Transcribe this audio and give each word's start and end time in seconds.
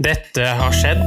Dette 0.00 0.44
har 0.56 0.72
skjedd. 0.72 1.02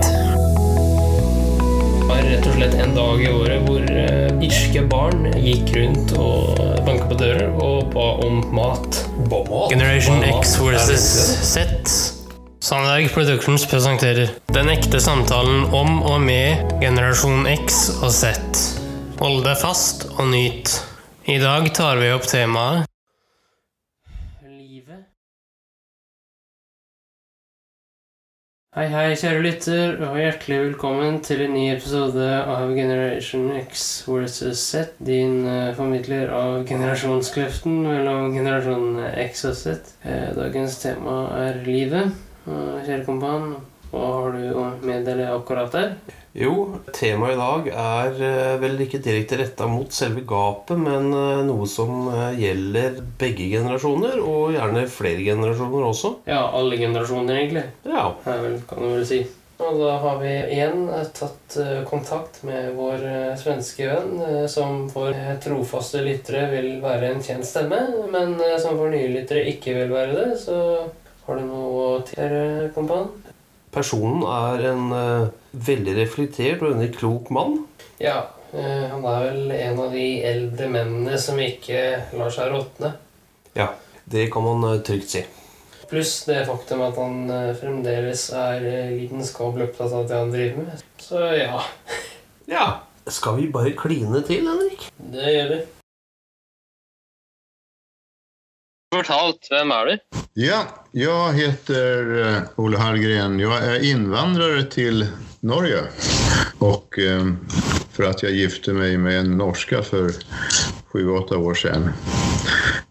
Det 1.97 2.05
var 2.05 2.19
rett 2.21 2.45
og 2.45 2.53
slett 2.53 2.75
en 2.77 2.91
dag 2.93 3.21
i 3.23 3.31
året 3.33 3.63
hvor 3.65 3.81
eh, 3.81 4.29
irske 4.45 4.83
barn 4.91 5.25
gikk 5.41 5.71
rundt 5.73 6.13
og 6.21 6.59
banket 6.85 7.07
på 7.09 7.17
dører 7.17 7.49
og 7.65 7.89
ba 7.95 8.05
om 8.27 8.43
mat. 8.53 8.99
Generation 9.71 10.21
X 10.29 10.53
versus 10.61 11.07
Z. 11.49 11.65
Sandberg 12.65 13.09
Productions 13.13 13.65
presenterer 13.69 14.29
Den 14.53 14.69
ekte 14.73 15.01
samtalen 15.01 15.65
om 15.73 16.03
og 16.05 16.21
med 16.21 16.77
generasjon 16.81 17.49
X 17.57 17.87
og 18.03 18.13
Z. 18.13 18.37
Hold 19.17 19.41
deg 19.45 19.57
fast 19.65 20.05
og 20.15 20.29
nyt. 20.29 20.77
I 21.25 21.39
dag 21.41 21.71
tar 21.73 21.97
vi 21.97 22.13
opp 22.13 22.29
temaet 22.29 22.85
Livet. 24.45 25.09
Hei, 28.75 28.89
hei, 28.91 29.13
kjære 29.15 29.39
lytter, 29.39 29.93
og 30.03 30.17
hjertelig 30.19 30.55
velkommen 30.59 31.21
til 31.23 31.45
en 31.45 31.53
ny 31.55 31.61
episode 31.71 32.25
av 32.43 32.73
Generation 32.75 33.45
X 33.55 33.85
vs. 34.03 34.49
Z, 34.59 34.81
din 34.99 35.45
eh, 35.47 35.69
formidler 35.77 36.33
av 36.35 36.65
generasjonskløften 36.67 37.77
mellom 37.85 38.35
generasjon 38.35 38.99
X 39.23 39.45
og 39.47 39.55
Z. 39.61 39.93
Eh, 40.03 40.27
dagens 40.35 40.75
tema 40.81 41.15
er 41.37 41.61
livet. 41.63 42.11
Og 42.51 42.83
kjære 42.83 43.07
kompan, 43.07 43.47
hva 43.93 44.11
har 44.17 44.35
du 44.35 44.43
å 44.51 44.67
meddele 44.83 45.31
akkurat 45.37 45.71
der? 45.71 45.95
Jo, 46.35 46.81
temaet 46.91 47.37
i 47.37 47.39
dag 47.39 47.67
er 47.71 48.17
eh, 48.27 48.55
vel 48.59 48.81
ikke 48.83 48.99
direkte 48.99 49.37
retta 49.39 49.69
mot 49.71 49.93
selve 49.95 50.25
gapet, 50.27 50.75
men 50.75 51.07
eh, 51.15 51.45
noe 51.47 51.63
som 51.71 52.09
eh, 52.11 52.35
gjelder 52.41 52.97
begge 53.21 53.47
generasjoner, 53.53 54.19
og 54.19 54.51
gjerne 54.51 54.83
flere 54.91 55.23
generasjoner 55.23 55.85
også. 55.87 56.11
Ja, 56.27 56.41
alle 56.59 56.75
generasjoner, 56.81 57.39
egentlig. 57.39 57.63
Ja, 57.87 58.09
vel, 58.27 58.59
kan 58.67 58.83
du 58.83 58.89
vel 58.97 59.07
si. 59.07 59.21
Og 59.63 59.79
da 59.79 59.93
har 60.03 60.19
vi 60.19 60.33
igjen 60.57 60.89
tatt 61.15 61.55
eh, 61.63 61.79
kontakt 61.87 62.41
med 62.43 62.73
vår 62.75 63.07
svenske 63.39 63.87
venn, 63.87 64.19
eh, 64.27 64.43
som 64.51 64.89
for 64.91 65.15
trofaste 65.45 66.03
lyttere 66.03 66.49
vil 66.51 66.73
være 66.83 67.13
en 67.13 67.23
kjent 67.23 67.47
stemme, 67.47 67.79
men 68.11 68.35
som 68.59 68.75
for 68.75 68.91
nye 68.91 69.13
lyttere 69.15 69.47
ikke 69.55 69.79
vil 69.79 69.95
være 69.95 70.19
det. 70.19 70.29
Så 70.43 70.59
har 71.29 71.39
du 71.39 71.47
noe 71.47 71.71
å 71.95 72.01
tilføye, 72.11 72.73
kompan? 72.75 73.07
Personen 73.75 74.23
er 74.31 74.65
en 74.71 74.85
eh, 74.95 75.27
veldig 75.67 75.95
reflektert 75.99 76.63
og 76.63 76.73
veldig 76.73 76.91
klok 76.95 77.31
mann. 77.35 77.57
Ja, 78.01 78.21
eh, 78.55 78.85
han 78.91 79.05
er 79.05 79.25
vel 79.27 79.51
en 79.55 79.81
av 79.85 79.95
de 79.95 80.05
eldre 80.25 80.69
mennene 80.71 81.17
som 81.21 81.39
ikke 81.43 81.81
lar 82.15 82.31
seg 82.33 82.51
råtne. 82.53 82.95
Ja, 83.55 83.73
det 84.11 84.29
kan 84.33 84.47
man 84.47 84.63
eh, 84.71 84.81
trygt 84.87 85.11
si. 85.15 85.25
Pluss 85.85 86.15
det 86.25 86.39
faktum 86.47 86.81
at 86.81 86.97
han 86.97 87.29
eh, 87.29 87.51
fremdeles 87.59 88.25
er 88.33 88.63
eh, 88.65 88.95
lidenskapelig 88.95 89.69
opptatt 89.69 89.93
av 89.93 90.07
det 90.09 90.17
han 90.17 90.33
driver 90.33 90.65
med. 90.65 90.85
Så 91.05 91.21
ja, 91.37 91.61
Ja, 92.55 92.65
skal 93.09 93.39
vi 93.39 93.47
bare 93.53 93.75
kline 93.77 94.21
til, 94.25 94.47
Henrik? 94.49 94.87
det 95.13 95.31
gjør 95.35 95.51
vi. 95.55 95.61
Fortalt, 98.95 99.49
hvem 99.51 99.73
er 99.75 99.89
du? 99.91 100.24
Ja, 100.37 100.63
jag 100.91 101.33
heter 101.33 102.21
eh, 102.21 102.41
Olle 102.55 102.77
Hallgren. 102.77 103.39
Jag 103.39 103.57
är 103.57 103.91
invandrare 103.91 104.63
till 104.63 105.07
Norge. 105.39 105.79
Och 106.59 106.99
eh, 106.99 107.25
för 107.91 108.03
att 108.03 108.23
jag 108.23 108.31
gifte 108.31 108.73
mig 108.73 108.97
med 108.97 109.19
en 109.19 109.37
norska 109.37 109.83
för 109.83 110.11
sju, 110.85 111.09
åtta 111.09 111.37
år 111.37 111.53
sedan. 111.53 111.89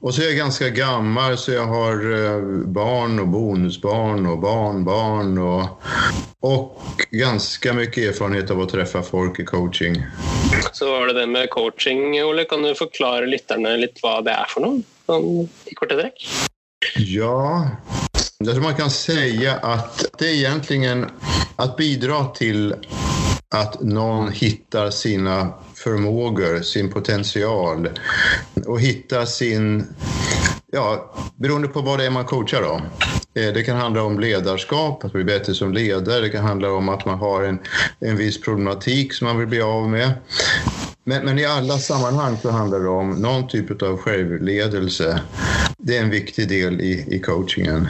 Och 0.01 0.15
så 0.15 0.23
är 0.23 0.27
jag 0.27 0.37
ganska 0.37 0.69
gammal 0.69 1.37
så 1.37 1.53
jag 1.53 1.67
har 1.67 1.93
eh, 1.93 2.41
barn 2.67 3.21
och 3.21 3.29
bonusbarn 3.29 4.27
och 4.27 4.39
barnbarn 4.39 5.39
och, 5.39 5.83
och 6.41 6.83
ganska 7.11 7.73
mycket 7.73 8.09
erfarenhet 8.09 8.51
av 8.51 8.61
att 8.61 8.69
träffa 8.69 9.03
folk 9.03 9.39
i 9.39 9.45
coaching. 9.45 10.03
Så 10.73 10.91
var 10.91 11.07
det 11.07 11.13
det 11.13 11.27
med 11.27 11.51
coaching, 11.51 12.25
Olle? 12.25 12.45
Kan 12.45 12.63
du 12.63 12.75
förklara 12.75 13.27
lytterne 13.27 13.77
litt 13.77 14.03
det 14.03 14.31
är 14.31 14.47
för 14.49 14.61
något? 14.61 14.85
I 15.65 15.75
korta 15.75 15.97
drag? 15.97 16.13
Ja, 16.97 17.69
jag 18.39 18.55
tror 18.55 18.63
man 18.63 18.75
kan 18.75 18.91
säga 18.91 19.55
att 19.55 20.05
det 20.19 20.25
är 20.25 20.35
egentligen 20.35 21.07
att 21.57 21.77
bidra 21.77 22.25
till 22.25 22.75
att 23.55 23.81
någon 23.81 24.33
hittar 24.33 24.91
sina 24.91 25.53
förmågor, 25.75 26.63
sin 26.63 26.93
potential 26.93 27.89
och 28.67 28.81
hittar 28.81 29.25
sin, 29.25 29.87
ja, 30.73 31.15
beroende 31.37 31.69
på 31.69 31.81
vad 31.81 31.99
det 31.99 32.07
är 32.07 32.11
man 32.11 32.25
coachar 32.25 32.63
då. 32.63 32.81
Eh, 33.41 33.53
det 33.53 33.63
kan 33.63 33.77
handla 33.77 34.03
om 34.03 34.21
ledarskap, 34.21 35.05
att 35.05 35.13
bli 35.13 35.25
bättre 35.25 35.55
som 35.55 35.73
ledare. 35.73 36.21
Det 36.21 36.31
kan 36.31 36.45
handla 36.45 36.71
om 36.71 36.89
att 36.89 37.05
man 37.05 37.19
har 37.19 37.43
en, 37.43 37.59
en 38.01 38.17
viss 38.17 38.41
problematik 38.41 39.15
som 39.15 39.27
man 39.27 39.39
vill 39.39 39.49
bli 39.49 39.63
av 39.63 39.89
med. 39.89 40.13
Men, 41.05 41.25
men 41.25 41.39
i 41.39 41.45
alla 41.45 41.79
sammanhang 41.79 42.37
så 42.43 42.51
handlar 42.51 42.81
det 42.81 42.89
om 42.89 43.11
någon 43.11 43.49
typ 43.49 43.83
av 43.83 43.97
självledelse. 43.97 45.21
Det 45.79 45.97
är 45.97 46.03
en 46.03 46.11
viktig 46.11 46.49
del 46.49 46.81
i, 46.81 47.07
i 47.09 47.19
coachingen. 47.19 47.89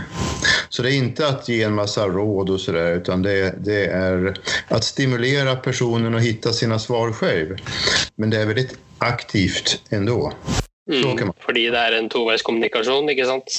Så 0.68 0.82
det 0.82 0.92
är 0.92 0.96
inte 0.96 1.28
att 1.28 1.48
ge 1.48 1.62
en 1.62 1.74
massa 1.74 2.08
råd 2.08 2.50
och 2.50 2.60
sådär, 2.60 2.92
utan 2.92 3.22
det, 3.22 3.54
det 3.64 3.86
är 3.86 4.38
att 4.68 4.84
stimulera 4.84 5.56
personen 5.56 6.14
att 6.14 6.22
hitta 6.22 6.52
sina 6.52 6.78
svar 6.78 7.12
själv. 7.12 7.56
Men 8.16 8.30
det 8.30 8.40
är 8.40 8.46
väldigt 8.46 8.78
aktivt 8.98 9.82
ändå. 9.90 10.32
Kan 10.90 11.26
man. 11.26 11.32
Fordi 11.40 11.70
det 11.70 11.78
er 11.78 11.92
en 11.98 12.08
toveiskommunikasjon, 12.08 13.08
ikke 13.08 13.24
sant? 13.24 13.54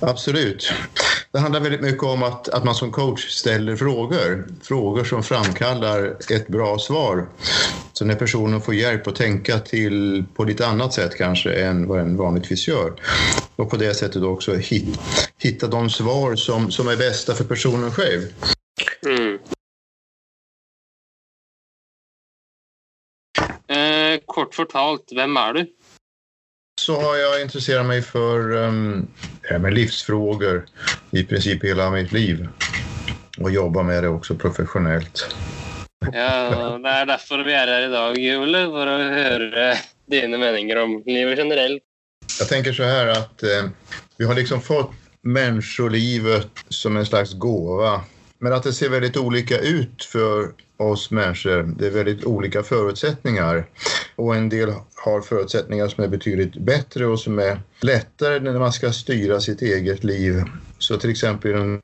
Absolut. 0.00 0.72
Det 1.32 1.38
handlar 1.38 1.60
väldigt 1.60 1.80
mycket 1.80 2.02
om 2.02 2.22
att, 2.22 2.48
att 2.48 2.64
man 2.64 2.74
som 2.74 2.92
coach 2.92 3.28
ställer 3.28 3.76
frågor. 3.76 4.46
Frågor 4.62 5.04
som 5.04 5.22
framkallar 5.22 6.16
ett 6.30 6.48
bra 6.48 6.78
svar. 6.78 7.28
Så 7.92 8.04
när 8.04 8.14
personen 8.14 8.60
får 8.60 8.74
hjälp 8.74 9.06
att 9.06 9.16
tänka 9.16 9.58
till 9.58 10.24
på 10.34 10.44
lite 10.44 10.66
annat 10.66 10.92
sätt 10.92 11.16
kanske 11.16 11.52
än 11.52 11.88
vad 11.88 11.98
den 11.98 12.16
vanligtvis 12.16 12.68
gör. 12.68 12.92
Och 13.56 13.70
på 13.70 13.76
det 13.76 13.94
sättet 13.94 14.22
också 14.22 14.56
hitta, 14.56 15.00
hitta 15.38 15.66
de 15.66 15.90
svar 15.90 16.36
som, 16.36 16.70
som 16.70 16.88
är 16.88 16.96
bästa 16.96 17.34
för 17.34 17.44
personen 17.44 17.90
själv. 17.90 18.22
Mm. 19.06 19.38
Eh, 23.68 24.20
kort 24.26 24.54
fortalt, 24.54 25.08
vem 25.14 25.36
är 25.36 25.52
du? 25.52 25.66
Så 26.80 27.00
har 27.00 27.16
jag 27.16 27.42
intresserat 27.42 27.86
mig 27.86 28.02
för 28.02 28.52
um, 28.52 29.06
här 29.42 29.58
med 29.58 29.74
livsfrågor 29.74 30.66
i 31.10 31.24
princip 31.24 31.64
hela 31.64 31.90
mitt 31.90 32.12
liv. 32.12 32.48
Och 33.38 33.50
jobbar 33.50 33.82
med 33.82 34.02
det 34.02 34.08
också 34.08 34.34
professionellt. 34.34 35.34
Ja, 36.12 36.78
Det 36.78 36.88
er 36.88 37.06
derfor 37.06 37.44
vi 37.44 37.52
er 37.52 37.68
her 37.68 37.88
i 37.88 37.92
dag, 37.92 38.16
Ole. 38.42 38.62
For 38.72 38.92
å 38.92 38.96
høre 39.12 39.66
dine 40.08 40.38
meninger 40.40 40.80
om 40.80 41.02
livet 41.06 41.38
generelt. 41.38 41.82
Jag 42.38 42.48
tänker 42.48 42.72
så 42.72 42.82
här 42.82 43.06
att 43.06 43.42
eh, 43.42 43.68
vi 44.16 44.24
har 44.24 44.34
liksom 44.34 44.62
fått 44.62 44.92
människolivet 45.22 46.48
som 46.68 46.96
en 46.96 47.06
slags 47.06 47.32
gåva. 47.32 48.00
Men 48.38 48.52
att 48.52 48.62
det 48.62 48.72
ser 48.72 48.88
väldigt 48.88 49.16
olika 49.16 49.58
ut 49.58 50.04
för 50.04 50.52
oss 50.76 51.10
människor. 51.10 51.62
Det 51.78 51.86
är 51.86 51.90
väldigt 51.90 52.24
olika 52.24 52.62
förutsättningar. 52.62 53.66
Och 54.16 54.36
en 54.36 54.48
del 54.48 54.72
har 55.04 55.20
förutsättningar 55.20 55.88
som 55.88 56.04
är 56.04 56.08
betydligt 56.08 56.56
bättre 56.56 57.06
och 57.06 57.20
som 57.20 57.38
är 57.38 57.60
lättare 57.80 58.40
när 58.40 58.58
man 58.58 58.72
ska 58.72 58.92
styra 58.92 59.40
sitt 59.40 59.62
eget 59.62 60.04
liv. 60.04 60.42
Så 60.78 60.96
till 60.96 61.10
exempel 61.10 61.50
inom 61.50 61.80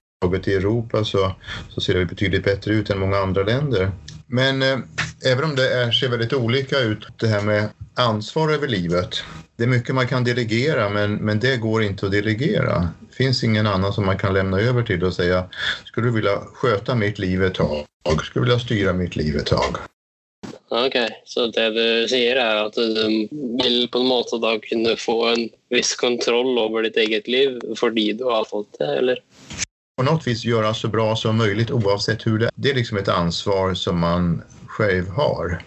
i 0.47 0.55
Europa 0.55 1.05
så, 1.05 1.35
så 1.69 1.81
ser 1.81 1.95
det 1.95 2.07
betydligt 2.07 2.45
bättre 2.45 2.75
ut 2.75 2.91
än 2.91 2.99
många 2.99 3.19
andra 3.19 3.43
länder. 3.43 3.93
Men 4.27 4.63
eh, 4.63 4.79
även 5.25 5.45
om 5.45 5.57
det 5.57 5.75
är, 5.75 5.91
ser 5.91 6.09
väldigt 6.09 6.33
olika 6.33 6.79
ut, 6.79 7.07
det 7.17 7.27
här 7.27 7.43
med 7.43 7.69
ansvar 7.95 8.53
över 8.53 8.69
livet. 8.69 9.23
Det 9.57 9.65
är 9.65 9.69
mycket 9.69 9.95
man 9.95 10.07
kan 10.07 10.25
delegera, 10.25 10.89
men, 10.89 11.15
men 11.15 11.41
det 11.41 11.57
går 11.57 11.83
inte 11.83 12.07
att 12.07 12.13
delegera. 12.13 12.89
Det 13.01 13.15
finns 13.17 13.45
ingen 13.45 13.67
annan 13.67 13.93
som 13.93 14.07
man 14.07 14.19
kan 14.19 14.35
lämna 14.35 14.61
över 14.61 14.83
till 14.83 15.05
och 15.05 15.15
säga, 15.15 15.45
skulle 15.85 16.07
du 16.07 16.13
vilja 16.13 16.41
sköta 16.55 16.95
mitt 16.95 17.19
liv 17.19 17.45
ett 17.45 17.55
tag? 17.55 17.85
Skulle 18.25 18.45
du 18.45 18.51
vilja 18.51 18.59
styra 18.59 18.93
mitt 18.93 19.17
liv 19.17 19.37
ett 19.37 19.47
tag? 19.47 19.77
Ok, 20.69 20.97
Så 21.25 21.47
det 21.47 21.71
du 21.71 22.09
sier, 22.11 22.37
er 22.37 22.65
at 22.65 22.75
du 22.75 23.29
vil 23.63 23.87
på 23.93 24.01
en 24.03 24.09
måte 24.11 24.39
da 24.43 24.57
kunne 24.59 24.97
få 24.99 25.19
en 25.31 25.45
viss 25.71 25.95
kontroll 25.95 26.59
over 26.59 26.83
ditt 26.83 26.97
eget 26.99 27.29
liv 27.31 27.61
fordi 27.79 28.11
du 28.19 28.25
har 28.27 28.45
fått 28.45 28.79
det, 28.79 28.91
eller? 28.99 29.23
På 29.97 30.03
något 30.03 30.27
vis 30.27 30.45
göra 30.45 30.75
så 30.75 30.89
bra 30.89 31.17
som 31.17 31.37
möjligt 31.37 31.71
oavsett 31.71 32.27
hur 32.27 32.39
det 32.39 32.51
Det 32.55 32.71
är 32.71 32.75
liksom 32.75 32.99
ett 32.99 33.09
ansvar 33.09 33.75
som 33.75 33.99
man 33.99 34.43
själv 34.67 35.09
har. 35.09 35.63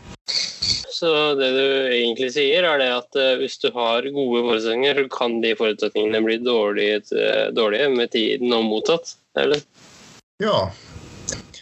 Så 0.90 1.36
det 1.36 1.50
du 1.52 1.96
egentlig 1.96 2.34
sier, 2.34 2.64
er 2.64 2.78
det 2.78 2.90
at 2.92 3.16
eh, 3.16 3.38
hvis 3.40 3.56
du 3.64 3.70
har 3.72 4.04
gode 4.04 4.42
forutsetninger, 4.44 4.98
så 5.00 5.10
kan 5.16 5.40
de 5.42 5.56
forutsetningene 5.56 6.22
bli 6.22 6.38
dårlige, 6.44 7.00
eh, 7.16 7.54
dårlige 7.56 7.90
med 7.90 8.12
tiden 8.12 8.54
og 8.54 8.66
mottatt, 8.68 9.16
eller? 9.40 9.64
Ja. 10.44 10.72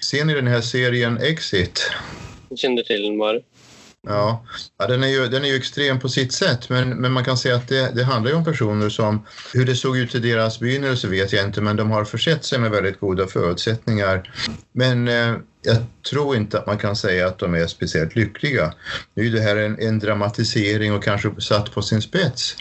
Ser 0.01 0.25
ni 0.25 0.33
den 0.33 0.47
här 0.47 0.61
serien 0.61 1.17
Exit? 1.17 1.91
Kände 2.55 2.83
till 2.83 3.03
den 3.03 3.17
bara. 3.17 3.39
Ja, 4.07 4.45
ja 4.77 4.87
den, 4.87 5.03
är 5.03 5.07
ju, 5.07 5.27
den 5.27 5.43
är 5.43 5.47
ju 5.47 5.55
extrem 5.55 5.99
på 5.99 6.09
sitt 6.09 6.33
sätt 6.33 6.69
men, 6.69 6.89
men 6.89 7.11
man 7.11 7.23
kan 7.23 7.37
säga 7.37 7.55
att 7.55 7.67
det, 7.67 7.95
det 7.95 8.03
handlar 8.03 8.31
ju 8.31 8.37
om 8.37 8.45
personer 8.45 8.89
som, 8.89 9.25
hur 9.53 9.65
det 9.65 9.75
såg 9.75 9.97
ut 9.97 10.15
i 10.15 10.19
deras 10.19 10.59
begynnelse 10.59 11.07
vet 11.07 11.33
jag 11.33 11.45
inte 11.45 11.61
men 11.61 11.75
de 11.75 11.91
har 11.91 12.05
försett 12.05 12.45
sig 12.45 12.59
med 12.59 12.71
väldigt 12.71 12.99
goda 12.99 13.27
förutsättningar. 13.27 14.33
Men 14.71 15.07
eh, 15.07 15.35
jag 15.67 15.77
tror 16.09 16.35
inte 16.35 16.59
att 16.59 16.67
man 16.67 16.77
kan 16.77 16.95
säga 16.95 17.27
att 17.27 17.39
de 17.39 17.53
är 17.53 17.67
speciellt 17.67 18.15
lyckliga. 18.15 18.73
Nu 19.13 19.27
är 19.27 19.31
det 19.31 19.39
här 19.39 19.55
en, 19.55 19.79
en 19.79 19.99
dramatisering 19.99 20.93
och 20.93 21.03
kanske 21.03 21.41
satt 21.41 21.71
på 21.71 21.81
sin 21.81 22.01
spets. 22.01 22.55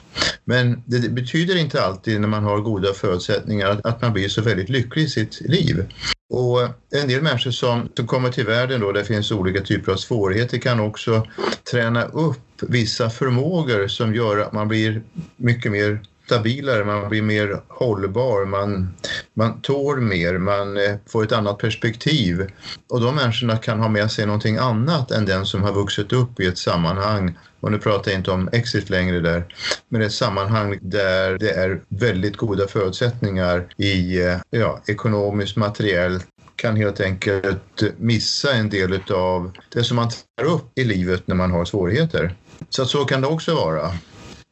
Men 0.45 0.83
det, 0.87 0.99
det 0.99 1.09
betyder 1.09 1.57
inte 1.57 1.83
alltid 1.83 2.21
när 2.21 2.29
man 2.29 2.45
har 2.45 2.61
goda 2.61 2.93
förutsättningar 2.93 3.67
att, 3.67 3.87
att 3.87 4.03
man 4.03 4.13
blir 4.13 4.29
så 4.29 4.43
väldigt 4.43 4.69
lycklig 4.69 5.03
i 5.03 5.09
sitt 5.09 5.41
liv. 5.41 5.85
Och 6.31 6.61
en 7.01 7.09
del 7.09 7.23
människor 7.23 7.51
som, 7.51 7.89
som 7.97 8.07
kommer 8.07 8.31
till 8.31 8.47
världen 8.47 8.81
då, 8.81 8.93
där 8.93 9.05
finns 9.05 9.33
olika 9.33 9.61
typer 9.61 9.93
av 9.93 9.97
svårigheter 9.97 10.59
kan 10.59 10.81
också 10.81 11.27
träna 11.71 12.05
upp 12.05 12.63
vissa 12.63 13.11
förmågor 13.11 13.89
som 13.89 14.15
gör 14.15 14.39
att 14.39 14.53
man 14.53 14.69
blir 14.69 15.03
mycket 15.37 15.73
mer 15.73 16.01
stabilare, 16.27 16.85
man 16.85 17.09
blir 17.09 17.23
mer 17.23 17.61
hållbar, 17.69 18.45
man, 18.45 18.95
man 19.37 19.61
tål 19.61 20.01
mer, 20.01 20.39
man 20.39 20.77
eh, 20.77 20.95
får 21.07 21.25
ett 21.25 21.33
annat 21.33 21.59
perspektiv. 21.59 22.51
Och 22.89 23.01
de 23.01 23.15
människorna 23.15 23.57
kan 23.57 23.81
ha 23.81 23.89
med 23.89 24.11
sig 24.11 24.27
någonting 24.27 24.57
annat 24.57 25.11
än 25.11 25.25
den 25.25 25.47
som 25.47 25.63
har 25.63 25.73
vuxit 25.73 26.13
upp 26.13 26.41
i 26.41 26.47
ett 26.47 26.59
sammanhang 26.59 27.39
och 27.61 27.73
nu 27.73 27.79
pratar 27.79 28.11
jag 28.11 28.21
inte 28.21 28.31
om 28.31 28.49
exit 28.53 28.91
längre 28.91 29.21
där, 29.21 29.47
men 29.89 30.03
ett 30.03 30.13
sammanhang 30.13 30.79
där 30.83 31.39
det 31.39 31.51
är 31.51 31.81
väldigt 31.89 32.37
goda 32.37 32.67
förutsättningar 32.67 33.67
i 33.77 34.23
eh, 34.23 34.37
ja, 34.51 34.81
ekonomiskt, 34.87 35.57
materiellt, 35.57 36.27
kan 36.57 36.77
helt 36.77 37.01
enkelt 37.01 37.83
missa 37.99 38.53
en 38.53 38.71
del 38.71 39.01
av 39.11 39.53
det 39.73 39.85
som 39.85 39.97
man 39.97 40.11
tar 40.37 40.45
upp 40.45 40.79
i 40.79 40.85
livet 40.85 41.27
när 41.27 41.35
man 41.35 41.51
har 41.51 41.65
svårigheter. 41.65 42.35
Så 42.69 42.85
så 42.85 43.05
kan 43.05 43.21
det 43.21 43.27
också 43.27 43.55
vara. 43.55 43.93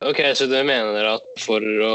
Ok, 0.05 0.21
Så 0.37 0.47
du 0.47 0.57
mener 0.65 1.07
at 1.15 1.25
for 1.41 1.63
å 1.63 1.95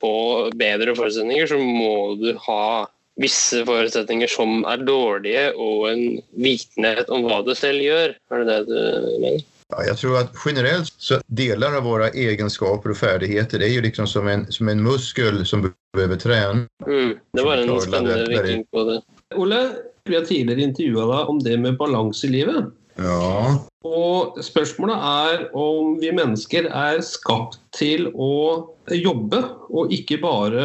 få 0.00 0.14
bedre 0.56 0.94
forutsetninger, 0.96 1.50
så 1.50 1.58
må 1.60 2.14
du 2.20 2.32
ha 2.46 2.86
visse 3.20 3.64
forutsetninger 3.66 4.30
som 4.30 4.62
er 4.70 4.84
dårlige, 4.86 5.50
og 5.58 5.88
en 5.90 6.02
vitenhet 6.38 7.10
om 7.12 7.26
hva 7.26 7.42
du 7.44 7.54
selv 7.58 7.82
gjør? 7.84 8.14
Er 8.32 8.44
det 8.44 8.48
det 8.48 8.60
du 8.70 9.14
mener? 9.18 9.46
Ja, 9.68 9.84
jag 9.84 9.98
tror 9.98 10.18
att 10.18 10.32
generellt 10.44 10.94
så 10.96 11.20
delar 11.26 11.76
av 11.76 11.82
våra 11.82 12.08
egenskaper 12.08 12.90
och 12.90 12.96
färdigheter 12.96 13.60
är 13.62 13.66
ju 13.66 13.82
liksom 13.82 14.06
som 14.06 14.28
en, 14.28 14.52
som 14.52 14.68
en 14.68 14.82
muskel 14.82 15.46
som 15.46 15.72
behöver 15.92 16.16
träna. 16.16 16.66
Mm, 16.86 17.18
det 17.32 17.42
var 17.42 17.56
en 17.56 17.80
spännande 17.80 18.26
vinkling 18.28 18.64
på 18.64 18.84
det. 18.84 19.02
Olle, 19.34 19.70
vi 20.04 20.14
har 20.16 20.22
tidigare 20.22 20.60
intervjuat 20.60 21.08
dig 21.08 21.24
om 21.24 21.38
det 21.38 21.56
med 21.56 21.76
balans 21.76 22.24
i 22.24 22.28
livet. 22.28 22.64
Ja. 22.98 23.58
Og 23.86 24.38
spørsmålet 24.42 24.98
er 24.98 25.44
om 25.56 25.94
vi 26.02 26.10
mennesker 26.14 26.66
er 26.66 27.00
skapt 27.06 27.60
til 27.76 28.08
å 28.14 28.68
jobbe, 28.90 29.42
og 29.70 29.92
ikke 29.94 30.18
bare 30.22 30.64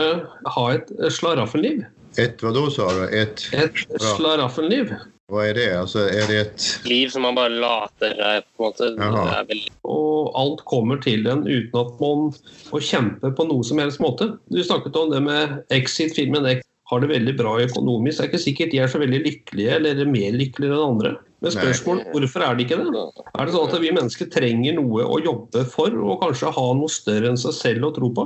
ha 0.55 0.65
et 0.73 0.89
slaraffenliv. 1.13 1.83
Ett 2.17 2.43
vad 2.43 2.53
då 2.53 2.69
sa 2.69 2.91
du? 2.93 3.03
Ett, 3.21 3.41
et 3.53 3.85
slaraffenliv. 4.17 4.93
Vad 5.31 5.47
är 5.47 5.53
det? 5.53 5.79
Alltså, 5.79 5.99
är 5.99 6.27
det 6.27 6.39
ett... 6.41 6.79
Liv 6.85 7.09
som 7.09 7.21
man 7.21 7.35
bara 7.35 7.47
later 7.47 8.11
seg 8.17 8.43
på 8.57 8.73
en 8.85 8.99
måte. 8.99 9.45
Veldig... 9.47 9.71
Og 9.83 10.33
alt 10.37 10.61
kommer 10.69 10.99
til 11.01 11.25
en 11.27 11.47
uten 11.47 11.79
at 11.79 11.95
man 12.01 12.27
må 12.69 12.81
kjempe 12.83 13.31
på 13.33 13.47
noe 13.49 13.65
som 13.65 13.81
helst 13.81 14.03
måte. 14.03 14.33
Du 14.53 14.61
snakket 14.63 14.99
om 14.99 15.09
det 15.13 15.23
med 15.25 15.55
Exit-filmen 15.73 16.45
X 16.57 16.67
har 16.91 17.01
det 17.01 17.13
veldig 17.13 17.37
bra 17.39 17.55
økonomisk. 17.63 18.19
Det 18.19 18.25
er 18.25 18.31
ikke 18.33 18.43
sikkert 18.43 18.73
de 18.75 18.81
er 18.83 18.91
så 18.91 19.01
veldig 19.01 19.23
lykkelige 19.23 19.77
eller 19.79 20.03
mer 20.05 20.35
lykkelige 20.37 20.75
enn 20.75 20.85
andre. 20.91 21.15
Men 21.43 21.51
spørsmål, 21.51 22.01
hvorfor 22.13 22.45
er 22.45 22.55
de 22.55 22.63
ikke 22.63 22.77
det? 22.79 23.01
Er 23.35 23.47
det 23.47 23.53
sånn 23.55 23.67
at 23.67 23.81
vi 23.83 23.91
mennesker 23.91 24.29
trenger 24.31 24.77
noe 24.77 25.03
å 25.03 25.17
jobbe 25.19 25.65
for, 25.67 25.91
og 25.91 26.21
kanskje 26.21 26.53
ha 26.55 26.67
noe 26.79 26.91
større 26.91 27.33
enn 27.33 27.39
seg 27.39 27.57
selv 27.57 27.89
å 27.89 27.91
tro 27.97 28.09
på? 28.15 28.25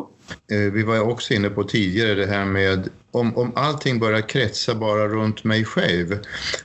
Eh, 0.53 0.67
vi 0.75 0.83
var 0.85 1.01
också 1.01 1.33
inne 1.33 1.49
på 1.49 1.63
tidigare 1.63 2.15
det 2.15 2.25
här 2.25 2.45
med 2.45 2.89
om, 3.11 3.37
om 3.37 3.51
allting 3.55 3.99
börjar 3.99 4.21
kretsa 4.21 4.75
bara 4.75 5.07
runt 5.07 5.43
mig 5.43 5.65
själv. 5.65 6.19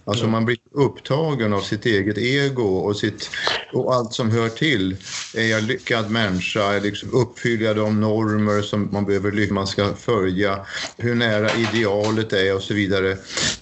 Alltså 0.04 0.26
man 0.26 0.44
blir 0.44 0.58
upptagen 0.70 1.52
av 1.52 1.60
sitt 1.60 1.87
eget 1.87 2.19
ego 2.19 2.62
och, 2.62 2.96
sitt, 2.96 3.31
och 3.72 3.94
allt 3.94 4.12
som 4.12 4.31
hör 4.31 4.49
till. 4.49 4.96
Är 5.34 5.46
jag 5.46 5.62
lyckad 5.62 6.10
människa? 6.10 6.78
Liksom 6.78 7.10
uppfyller 7.12 7.66
jag 7.66 7.76
de 7.76 8.00
normer 8.00 8.62
som 8.62 8.88
man 8.93 9.04
behöver 9.04 9.52
man 9.52 9.66
ska 9.66 9.94
följa? 9.94 10.66
Hur 10.96 11.14
nära 11.14 11.49
idealet 11.56 12.32
är 12.32 12.54
och 12.54 12.62
så 12.62 12.75
vidare. 12.75 13.16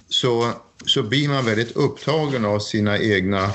Så 0.08 0.52
så 0.86 1.02
blir 1.02 1.28
man 1.28 1.44
väldigt 1.44 1.76
upptagen 1.76 2.44
av 2.44 2.58
sina 2.58 2.98
egna 2.98 3.50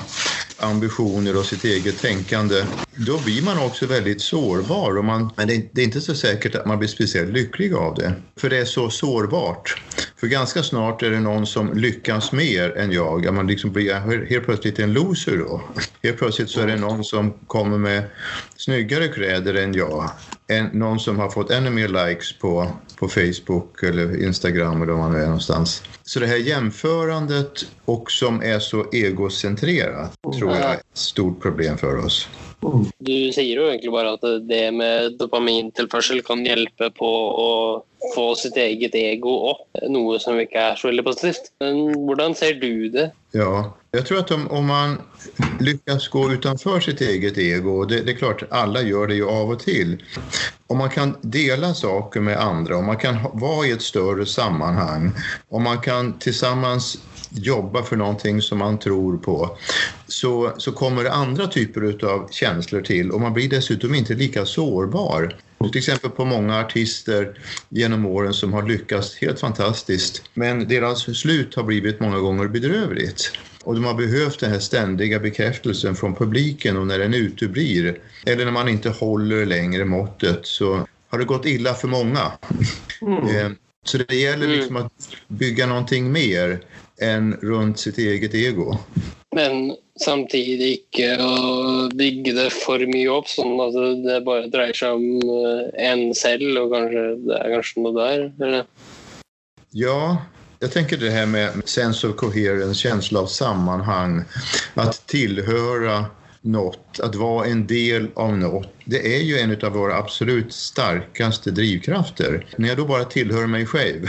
ambitioner 0.58 1.36
och 1.36 1.46
sitt 1.46 1.64
eget 1.64 2.00
tänkande. 2.02 2.64
Då 2.94 3.18
blir 3.18 3.42
man 3.42 3.58
också 3.58 3.86
väldigt 3.86 4.20
sårbar. 4.20 4.98
Och 4.98 5.04
man, 5.04 5.30
men 5.36 5.48
det 5.48 5.80
är 5.80 5.84
inte 5.84 6.00
så 6.00 6.14
säkert 6.14 6.54
att 6.54 6.66
man 6.66 6.78
blir 6.78 6.88
speciellt 6.88 7.32
lycklig 7.32 7.74
av 7.74 7.94
det. 7.94 8.12
För 8.36 8.50
det 8.50 8.58
är 8.58 8.64
så 8.64 8.90
sårbart. 8.90 9.82
För 10.16 10.26
ganska 10.26 10.62
snart 10.62 11.02
är 11.02 11.10
det 11.10 11.20
någon 11.20 11.46
som 11.46 11.78
lyckas 11.78 12.32
mer 12.32 12.76
än 12.76 12.92
jag. 12.92 13.34
Man 13.34 13.46
liksom 13.46 13.72
blir 13.72 14.26
helt 14.30 14.44
plötsligt 14.44 14.78
en 14.78 14.92
loser 14.92 15.36
då. 15.36 15.62
Helt 16.02 16.18
plötsligt 16.18 16.50
så 16.50 16.60
är 16.60 16.66
det 16.66 16.76
någon 16.76 17.04
som 17.04 17.32
kommer 17.46 17.78
med 17.78 18.02
snyggare 18.56 19.08
kläder 19.08 19.54
än 19.54 19.74
jag. 19.74 20.10
En, 20.46 20.66
någon 20.66 21.00
som 21.00 21.18
har 21.18 21.30
fått 21.30 21.50
ännu 21.50 21.70
mer 21.70 21.88
likes 21.88 22.38
på, 22.38 22.72
på 22.96 23.08
Facebook 23.08 23.82
eller 23.82 24.24
Instagram 24.24 24.82
eller 24.82 24.92
var 24.92 25.00
man 25.00 25.14
är 25.14 25.24
någonstans. 25.24 25.82
Så 26.02 26.20
det 26.20 26.26
här 26.26 26.36
jämförandet 26.36 27.66
och 27.84 28.10
som 28.10 28.42
är 28.42 28.58
så 28.58 28.86
egocentrerat 28.92 30.12
tror 30.38 30.50
jag 30.50 30.60
är 30.60 30.74
ett 30.74 30.82
stort 30.92 31.42
problem 31.42 31.78
för 31.78 32.04
oss. 32.04 32.28
Du 32.98 33.32
säger 33.32 33.60
ju 33.60 33.66
egentligen 33.66 33.92
bara 33.92 34.12
att 34.12 34.48
det 34.48 34.72
med 34.72 35.12
dopamintillförsel 35.18 36.22
kan 36.22 36.44
hjälpa 36.44 36.90
på 36.90 37.36
att 37.36 37.95
få 38.14 38.34
sitt 38.34 38.56
eget 38.56 38.94
ego 38.94 39.30
opp, 39.50 39.68
noe 39.88 40.18
som 40.18 40.40
inte 40.40 40.58
är 40.58 40.74
så 40.74 40.88
veldig 40.88 41.04
positivt. 41.04 41.52
Men 41.60 41.76
hur 41.76 42.34
ser 42.34 42.54
du 42.54 42.88
det? 42.88 43.12
Ja, 43.32 43.76
jag 43.90 44.06
tror 44.06 44.18
att 44.18 44.30
om, 44.30 44.48
om 44.48 44.66
man 44.66 44.98
lyckas 45.60 46.08
gå 46.08 46.32
utanför 46.32 46.80
sitt 46.80 47.00
eget 47.00 47.38
ego, 47.38 47.84
det, 47.84 48.00
det 48.00 48.12
är 48.12 48.16
klart 48.16 48.42
alla 48.50 48.82
gör 48.82 49.06
det 49.06 49.14
ju 49.14 49.28
av 49.28 49.50
och 49.50 49.60
till. 49.60 50.02
Om 50.68 50.78
man 50.78 50.90
kan 50.90 51.16
dela 51.20 51.74
saker 51.74 52.20
med 52.20 52.38
andra, 52.38 52.76
om 52.76 52.86
man 52.86 52.96
kan 52.96 53.16
vara 53.32 53.66
i 53.66 53.70
ett 53.70 53.82
större 53.82 54.26
sammanhang, 54.26 55.12
om 55.48 55.62
man 55.62 55.80
kan 55.80 56.18
tillsammans 56.18 56.96
jobba 57.30 57.82
för 57.82 57.96
någonting 57.96 58.42
som 58.42 58.58
man 58.58 58.78
tror 58.78 59.18
på 59.18 59.56
så, 60.08 60.52
så 60.56 60.72
kommer 60.72 61.04
det 61.04 61.12
andra 61.12 61.46
typer 61.46 62.06
av 62.06 62.28
känslor 62.30 62.80
till 62.80 63.10
och 63.10 63.20
man 63.20 63.32
blir 63.32 63.48
dessutom 63.48 63.94
inte 63.94 64.14
lika 64.14 64.46
sårbar. 64.46 65.36
Till 65.58 65.78
exempel 65.78 66.10
på 66.10 66.24
många 66.24 66.60
artister 66.60 67.38
genom 67.68 68.06
åren 68.06 68.34
som 68.34 68.52
har 68.52 68.62
lyckats 68.62 69.16
helt 69.16 69.40
fantastiskt 69.40 70.22
men 70.34 70.68
deras 70.68 71.18
slut 71.18 71.54
har 71.54 71.62
blivit 71.62 72.00
många 72.00 72.18
gånger 72.18 72.48
bedrövligt. 72.48 73.32
Och 73.64 73.74
de 73.74 73.84
har 73.84 73.94
behövt 73.94 74.40
den 74.40 74.50
här 74.50 74.58
ständiga 74.58 75.18
bekräftelsen 75.18 75.94
från 75.94 76.14
publiken 76.14 76.76
och 76.76 76.86
när 76.86 76.98
den 76.98 77.14
uteblir 77.14 77.98
eller 78.26 78.44
när 78.44 78.52
man 78.52 78.68
inte 78.68 78.88
håller 78.88 79.46
längre 79.46 79.84
måttet 79.84 80.46
så 80.46 80.86
har 81.08 81.18
det 81.18 81.24
gått 81.24 81.46
illa 81.46 81.74
för 81.74 81.88
många. 81.88 82.32
Mm. 83.02 83.36
Eh, 83.36 83.52
så 83.84 83.98
det 83.98 84.16
gäller 84.16 84.46
liksom 84.46 84.76
att 84.76 84.92
bygga 85.28 85.66
någonting 85.66 86.12
mer 86.12 86.60
än 87.00 87.32
runt 87.32 87.78
sitt 87.78 87.98
eget 87.98 88.34
ego. 88.34 88.78
Men 89.34 89.76
samtidigt 90.00 90.90
inte 90.90 91.14
eh, 91.14 91.26
att 91.26 91.92
bygga 91.92 92.32
det 92.32 92.50
för 92.50 92.78
mycket 92.78 93.10
upp 93.10 93.28
så 93.28 93.62
alltså, 93.62 93.92
att 93.92 94.04
det 94.04 94.20
bara 94.20 94.46
dreier 94.46 94.72
sig 94.72 94.90
om 94.90 95.20
eh, 95.22 95.90
en 95.90 96.14
själv 96.14 96.62
och 96.62 96.72
kanske 96.72 96.98
det 96.98 97.38
är 97.38 97.54
kanske 97.54 97.80
något 97.80 97.94
där? 97.94 98.32
Eller? 98.46 98.64
Ja, 99.70 100.16
jag 100.58 100.72
tänker 100.72 100.96
det 100.96 101.10
här 101.10 101.26
med 101.26 101.62
sense 101.64 102.08
of 102.08 102.16
coherence, 102.16 102.74
känsla 102.74 103.20
av 103.20 103.26
sammanhang, 103.26 104.24
att 104.74 105.06
tillhöra 105.06 106.04
något, 106.46 107.00
att 107.02 107.14
vara 107.14 107.46
en 107.46 107.66
del 107.66 108.08
av 108.14 108.38
något, 108.38 108.72
det 108.84 109.16
är 109.16 109.22
ju 109.22 109.38
en 109.38 109.66
av 109.66 109.72
våra 109.72 109.96
absolut 109.96 110.52
starkaste 110.52 111.50
drivkrafter. 111.50 112.46
När 112.56 112.68
jag 112.68 112.76
då 112.76 112.84
bara 112.84 113.04
tillhör 113.04 113.46
mig 113.46 113.66
själv, 113.66 114.06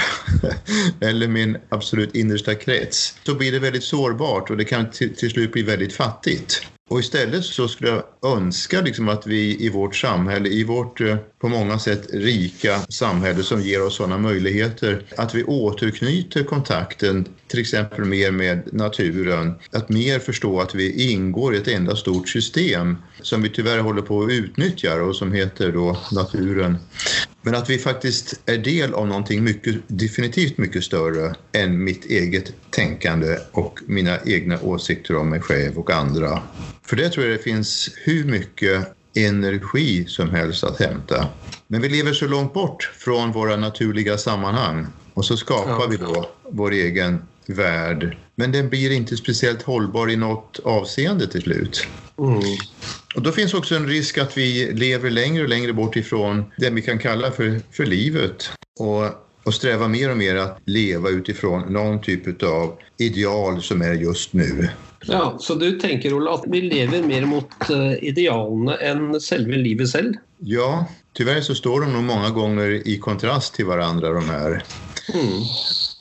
eller 1.02 1.28
min 1.28 1.58
absolut 1.70 2.16
innersta 2.16 2.56
krets, 2.56 3.18
så 3.26 3.36
blir 3.36 3.52
det 3.52 3.60
väldigt 3.60 3.84
sårbart 3.84 4.50
och 4.50 4.58
det 4.58 4.66
kan 4.66 4.92
till, 4.92 5.16
till 5.16 5.30
slut 5.30 5.52
bli 5.52 5.62
väldigt 5.62 5.94
fattigt. 5.94 6.68
Och 6.90 7.00
istället 7.00 7.46
så 7.46 7.68
skulle 7.68 7.90
jag 7.90 8.04
önska 8.36 8.82
liksom 8.82 9.10
att 9.10 9.28
vi 9.28 9.66
i 9.66 9.70
vårt 9.70 9.96
samhälle, 9.96 10.50
i 10.50 10.64
vårt, 10.64 11.02
eh, 11.02 11.18
på 11.42 11.48
många 11.48 11.80
sätt 11.80 12.08
rika 12.14 12.80
samhälle 12.90 13.44
som 13.44 13.62
ger 13.62 13.84
oss 13.84 13.96
sådana 13.96 14.18
möjligheter. 14.18 15.04
Att 15.18 15.36
vi 15.36 15.44
återknyter 15.44 16.44
kontakten 16.44 17.28
till 17.48 17.60
exempel 17.60 18.06
mer 18.06 18.32
med 18.32 18.74
naturen. 18.74 19.54
Att 19.72 19.90
mer 19.90 20.20
förstå 20.20 20.62
att 20.62 20.76
vi 20.76 21.12
ingår 21.12 21.56
i 21.56 21.58
ett 21.58 21.68
enda 21.68 21.96
stort 21.96 22.30
system 22.30 22.98
som 23.22 23.42
vi 23.42 23.50
tyvärr 23.50 23.80
håller 23.80 24.02
på 24.02 24.24
att 24.24 24.32
utnyttja 24.32 25.02
och 25.02 25.16
som 25.16 25.32
heter 25.32 25.72
då 25.72 25.98
naturen. 26.12 26.78
Men 27.42 27.56
att 27.56 27.70
vi 27.70 27.78
faktiskt 27.78 28.40
är 28.46 28.58
del 28.58 28.94
av 28.94 29.08
någonting 29.08 29.44
mycket, 29.44 29.76
definitivt 29.88 30.58
mycket 30.58 30.84
större 30.84 31.36
än 31.52 31.84
mitt 31.84 32.06
eget 32.06 32.54
tänkande 32.70 33.38
och 33.52 33.80
mina 33.86 34.18
egna 34.26 34.62
åsikter 34.62 35.16
om 35.16 35.30
mig 35.30 35.42
själv 35.42 35.78
och 35.78 35.92
andra. 35.92 36.42
För 36.86 36.96
det 36.96 37.10
tror 37.10 37.26
jag 37.26 37.38
det 37.38 37.44
finns 37.44 37.90
hur 37.96 38.24
mycket 38.24 38.88
energi 39.16 40.06
som 40.08 40.30
helst 40.30 40.64
att 40.64 40.80
hämta. 40.80 41.28
Men 41.68 41.82
vi 41.82 41.90
lever 41.90 42.14
så 42.14 42.28
långt 42.28 42.54
bort 42.54 42.92
från 42.98 43.32
våra 43.32 43.56
naturliga 43.56 44.18
sammanhang 44.18 44.88
och 45.14 45.26
så 45.26 45.38
skapar 45.38 45.72
ja. 45.72 45.88
vi 45.90 45.98
då 45.98 46.30
vår 46.50 46.72
egen 46.72 47.22
värld. 47.50 48.18
Men 48.36 48.52
den 48.52 48.70
blir 48.70 48.92
inte 48.92 49.18
speciellt 49.18 49.62
hållbar 49.62 50.10
i 50.10 50.16
något 50.16 50.60
avseende 50.64 51.28
till 51.28 51.42
slut. 51.42 51.88
Mm. 52.20 52.42
Och 53.16 53.22
då 53.22 53.32
finns 53.32 53.54
också 53.54 53.76
en 53.76 53.88
risk 53.88 54.18
att 54.18 54.38
vi 54.38 54.74
lever 54.74 55.10
längre 55.10 55.44
och 55.44 55.50
längre 55.50 55.74
bort 55.74 55.96
ifrån 55.96 56.44
det 56.58 56.70
vi 56.70 56.82
kan 56.82 57.00
kalla 57.00 57.32
för, 57.32 57.62
för 57.72 57.86
livet. 57.86 58.52
Och 58.80 59.28
och 59.48 59.54
sträva 59.54 59.88
mer 59.88 60.12
och 60.12 60.18
mer 60.18 60.36
att 60.36 60.60
leva 60.66 61.10
utifrån 61.10 61.74
någon 61.74 62.02
typ 62.02 62.44
av 62.44 62.78
ideal 62.98 63.62
som 63.62 63.82
är 63.82 63.94
just 63.94 64.34
nu. 64.34 64.70
Ja, 65.06 65.38
Så 65.40 65.56
du 65.56 65.80
tänker 65.80 66.14
Ola, 66.14 66.32
att 66.32 66.44
vi 66.48 66.62
lever 66.62 67.04
mer 67.04 67.26
mot 67.26 67.70
eh, 67.70 68.04
idealen 68.04 68.78
än 68.82 69.20
själva 69.20 69.56
livet 69.56 69.92
själv? 69.92 70.14
Ja, 70.38 70.86
tyvärr 71.14 71.42
så 71.42 71.56
står 71.56 71.82
de 71.82 71.94
nog 71.94 72.04
många 72.04 72.30
gånger 72.30 72.88
i 72.88 72.98
kontrast 72.98 73.54
till 73.54 73.66
varandra 73.66 74.14
de 74.14 74.30
här. 74.30 74.64
Mm. 75.14 75.42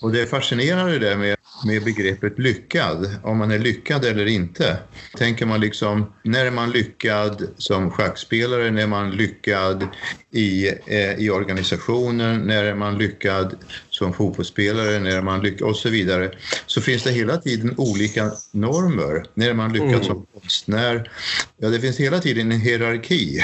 Och 0.02 0.12
det 0.12 0.20
är 0.20 0.26
fascinerande 0.26 0.98
det 0.98 1.16
med 1.16 1.35
med 1.64 1.84
begreppet 1.84 2.38
lyckad, 2.38 3.16
om 3.22 3.38
man 3.38 3.50
är 3.50 3.58
lyckad 3.58 4.04
eller 4.04 4.26
inte. 4.26 4.76
Tänker 5.18 5.46
man 5.46 5.60
liksom, 5.60 6.12
när 6.22 6.46
är 6.46 6.50
man 6.50 6.70
lyckad 6.70 7.48
som 7.56 7.90
schackspelare, 7.90 8.70
när 8.70 8.82
är 8.82 8.86
man 8.86 9.10
lyckad 9.10 9.88
i, 10.30 10.68
eh, 10.86 11.14
i 11.18 11.30
organisationen, 11.30 12.40
när 12.40 12.64
är 12.64 12.74
man 12.74 12.98
lyckad 12.98 13.56
som 13.90 14.12
fotbollsspelare, 14.12 14.98
när 14.98 15.16
är 15.16 15.22
man 15.22 15.40
lyckad 15.40 15.68
och 15.68 15.76
så 15.76 15.88
vidare. 15.88 16.30
Så 16.66 16.80
finns 16.80 17.02
det 17.02 17.10
hela 17.10 17.36
tiden 17.36 17.74
olika 17.76 18.30
normer. 18.52 19.24
När 19.34 19.50
är 19.50 19.54
man 19.54 19.72
lyckad 19.72 19.88
mm. 19.88 20.04
som 20.04 20.26
konstnär? 20.34 21.10
Ja, 21.56 21.68
det 21.68 21.80
finns 21.80 22.00
hela 22.00 22.20
tiden 22.20 22.52
en 22.52 22.60
hierarki 22.60 23.40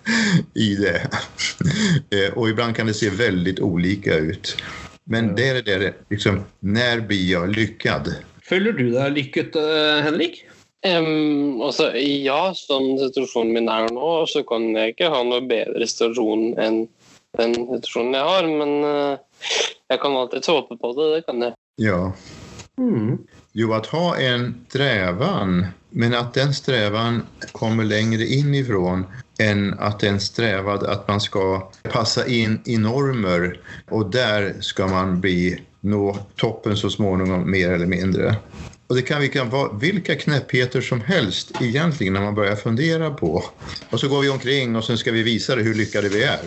i 0.54 0.74
det. 0.74 1.08
Eh, 2.10 2.32
och 2.32 2.48
ibland 2.48 2.76
kan 2.76 2.86
det 2.86 2.94
se 2.94 3.10
väldigt 3.10 3.60
olika 3.60 4.14
ut. 4.14 4.56
Men 5.04 5.34
det 5.34 5.48
är 5.48 5.62
det, 5.62 5.94
liksom, 6.10 6.44
när 6.60 7.00
blir 7.00 7.30
jag 7.30 7.56
lyckad? 7.56 8.14
Føler 8.42 8.72
du 8.72 8.90
deg 8.90 9.12
lykket, 9.12 9.56
eh, 9.56 10.02
Henrik? 10.04 10.44
Um, 10.86 11.60
altså, 11.60 11.90
ja, 12.00 12.54
sånn 12.56 12.94
situasjonen 12.98 13.52
min 13.52 13.68
er 13.68 13.90
nå, 13.92 14.12
så 14.30 14.40
kan 14.48 14.70
jeg 14.72 14.94
ikke 14.94 15.10
ha 15.12 15.20
noe 15.28 15.42
bedre 15.44 15.84
situasjon 15.86 16.54
enn 16.60 16.78
den 17.36 17.56
situasjonen 17.58 18.16
jeg 18.16 18.28
har. 18.30 18.48
Men 18.62 18.72
uh, 18.86 19.50
jeg 19.92 20.00
kan 20.00 20.16
alltid 20.16 20.48
håpe 20.48 20.78
på 20.80 20.92
det, 20.96 21.10
det 21.16 21.20
kan 21.28 21.44
jeg. 21.44 21.56
Ja. 21.84 22.00
Mm. 22.80 23.18
Jo, 23.52 23.72
att 23.76 23.86
ha 23.86 24.16
en 24.16 24.64
strävan, 24.68 25.66
men 25.90 26.14
att 26.14 26.34
den 26.34 26.54
strävan 26.54 27.22
kommer 27.52 27.84
längre 27.84 28.26
inifrån 28.26 29.04
än 29.38 29.78
att 29.78 30.00
den 30.00 30.20
strävad 30.20 30.82
att 30.82 31.08
man 31.08 31.20
ska 31.20 31.70
passa 31.82 32.26
in 32.26 32.60
i 32.64 32.76
normer 32.76 33.60
och 33.88 34.10
där 34.10 34.54
ska 34.60 34.86
man 34.86 35.20
bli, 35.20 35.60
nå 35.80 36.18
toppen 36.36 36.76
så 36.76 36.90
småningom 36.90 37.50
mer 37.50 37.70
eller 37.70 37.86
mindre. 37.86 38.36
Och 38.86 38.96
det 38.96 39.02
kan, 39.02 39.28
kan 39.28 39.50
vara 39.50 39.72
vilka 39.72 40.14
knäppheter 40.14 40.80
som 40.80 41.00
helst 41.00 41.52
egentligen 41.60 42.12
när 42.12 42.20
man 42.20 42.34
börjar 42.34 42.56
fundera 42.56 43.10
på. 43.10 43.44
Och 43.90 44.00
så 44.00 44.08
går 44.08 44.20
vi 44.20 44.28
omkring 44.28 44.76
och 44.76 44.84
sen 44.84 44.98
ska 44.98 45.12
vi 45.12 45.22
visa 45.22 45.56
det 45.56 45.62
hur 45.62 45.74
lyckade 45.74 46.08
vi 46.08 46.22
är. 46.22 46.40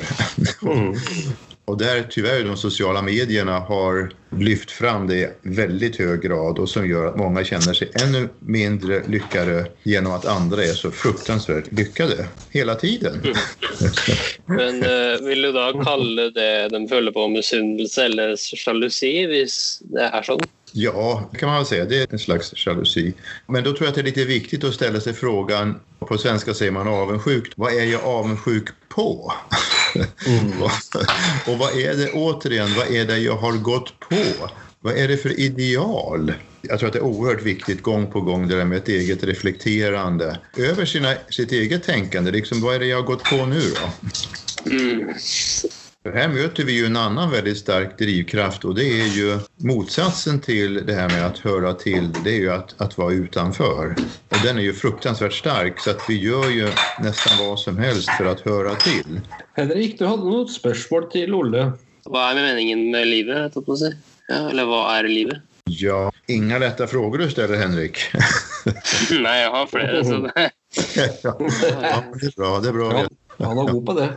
Mm. 0.61 0.95
Och 1.65 1.77
där 1.77 2.07
tyvärr 2.09 2.43
de 2.43 2.57
sociala 2.57 3.01
medierna 3.01 3.59
har 3.59 4.13
lyft 4.37 4.71
fram 4.71 5.07
det 5.07 5.15
i 5.15 5.29
väldigt 5.41 5.95
hög 5.95 6.21
grad 6.21 6.59
och 6.59 6.69
som 6.69 6.89
gör 6.89 7.05
att 7.05 7.15
många 7.15 7.43
känner 7.43 7.73
sig 7.73 7.91
ännu 7.93 8.29
mindre 8.39 9.03
lyckade 9.07 9.65
genom 9.83 10.13
att 10.13 10.25
andra 10.25 10.63
är 10.63 10.73
så 10.73 10.91
fruktansvärt 10.91 11.71
lyckade 11.71 12.27
hela 12.49 12.75
tiden. 12.75 13.21
Mm. 13.23 13.35
Men 14.45 14.83
uh, 14.83 15.27
vill 15.27 15.41
du 15.41 15.51
då 15.51 15.83
kalla 15.83 16.29
det 16.29 16.69
de 16.69 16.87
följer 16.87 17.11
på 17.11 17.27
misunnelse 17.27 18.05
eller 18.05 18.35
jalusi, 18.67 19.47
det 19.79 20.01
är 20.01 20.21
så? 20.21 20.41
Ja, 20.75 21.29
det 21.31 21.37
kan 21.37 21.49
man 21.49 21.57
väl 21.57 21.65
säga. 21.65 21.85
Det 21.85 21.97
är 21.97 22.07
en 22.09 22.19
slags 22.19 22.65
jalusi. 22.65 23.13
Men 23.47 23.63
då 23.63 23.71
tror 23.71 23.81
jag 23.81 23.89
att 23.89 23.95
det 23.95 24.01
är 24.01 24.05
lite 24.05 24.25
viktigt 24.25 24.63
att 24.63 24.73
ställa 24.73 24.99
sig 24.99 25.13
frågan, 25.13 25.79
på 25.99 26.17
svenska 26.17 26.53
säger 26.53 26.71
man 26.71 26.87
avundsjuk, 26.87 27.53
vad 27.55 27.73
är 27.73 27.83
jag 27.83 28.03
avundsjuk 28.03 28.69
på? 28.89 29.33
Mm. 29.95 30.61
och 31.47 31.57
vad 31.57 31.79
är 31.79 31.93
det, 31.93 32.11
återigen, 32.11 32.73
vad 32.77 32.91
är 32.91 33.05
det 33.05 33.17
jag 33.17 33.37
har 33.37 33.53
gått 33.53 33.99
på? 33.99 34.49
Vad 34.79 34.97
är 34.97 35.07
det 35.07 35.17
för 35.17 35.39
ideal? 35.39 36.33
Jag 36.61 36.79
tror 36.79 36.87
att 36.87 36.93
det 36.93 36.99
är 36.99 37.03
oerhört 37.03 37.43
viktigt 37.43 37.81
gång 37.81 38.11
på 38.11 38.21
gång 38.21 38.47
det 38.47 38.55
där 38.55 38.65
med 38.65 38.77
ett 38.77 38.87
eget 38.87 39.23
reflekterande 39.23 40.39
över 40.57 40.85
sina, 40.85 41.15
sitt 41.29 41.51
eget 41.51 41.83
tänkande. 41.83 42.31
Liksom, 42.31 42.61
vad 42.61 42.75
är 42.75 42.79
det 42.79 42.85
jag 42.85 42.97
har 42.97 43.03
gått 43.03 43.23
på 43.23 43.45
nu 43.45 43.61
då? 43.61 44.09
Mm. 44.71 45.13
Här 46.05 46.27
möter 46.27 46.63
vi 46.63 46.73
ju 46.73 46.85
en 46.85 46.97
annan 46.97 47.31
väldigt 47.31 47.57
stark 47.57 47.97
drivkraft 47.97 48.65
och 48.65 48.75
det 48.75 49.01
är 49.01 49.07
ju 49.07 49.39
motsatsen 49.57 50.39
till 50.39 50.85
det 50.85 50.93
här 50.93 51.09
med 51.09 51.25
att 51.25 51.37
höra 51.37 51.73
till, 51.73 52.09
det 52.23 52.29
är 52.29 52.39
ju 52.39 52.51
att, 52.51 52.81
att 52.81 52.97
vara 52.97 53.13
utanför. 53.13 53.95
Och 54.29 54.37
den 54.43 54.57
är 54.57 54.61
ju 54.61 54.73
fruktansvärt 54.73 55.33
stark 55.33 55.79
så 55.79 55.89
att 55.89 56.09
vi 56.09 56.21
gör 56.21 56.49
ju 56.49 56.69
nästan 56.99 57.47
vad 57.47 57.59
som 57.59 57.77
helst 57.77 58.09
för 58.09 58.25
att 58.25 58.39
höra 58.41 58.75
till. 58.75 59.21
Henrik, 59.53 59.99
du 59.99 60.05
hade 60.05 60.23
något 60.23 60.51
spörsmål 60.51 61.11
till 61.11 61.33
Olle. 61.33 61.71
Vad 62.03 62.31
är 62.31 62.35
meningen 62.35 62.91
med 62.91 63.07
livet? 63.07 63.53
Ja, 64.27 64.49
eller 64.49 64.65
vad 64.65 64.95
är 64.95 65.03
livet? 65.03 65.37
Ja, 65.65 66.11
inga 66.27 66.57
lätta 66.57 66.87
frågor 66.87 67.17
du 67.17 67.29
ställer 67.29 67.57
Henrik. 67.57 67.97
Nej, 69.11 69.43
jag 69.43 69.51
har 69.51 69.65
flera. 69.67 70.03
Så 70.03 70.11
ja, 71.23 71.37
det 72.21 72.27
är 72.27 72.35
bra. 72.35 72.59
Det 72.59 72.69
är 72.69 72.73
bra. 72.73 73.07
Ja, 73.37 73.45
han 73.45 73.55
var 73.55 73.71
god 73.71 73.85
på 73.85 73.93
det. 73.93 74.09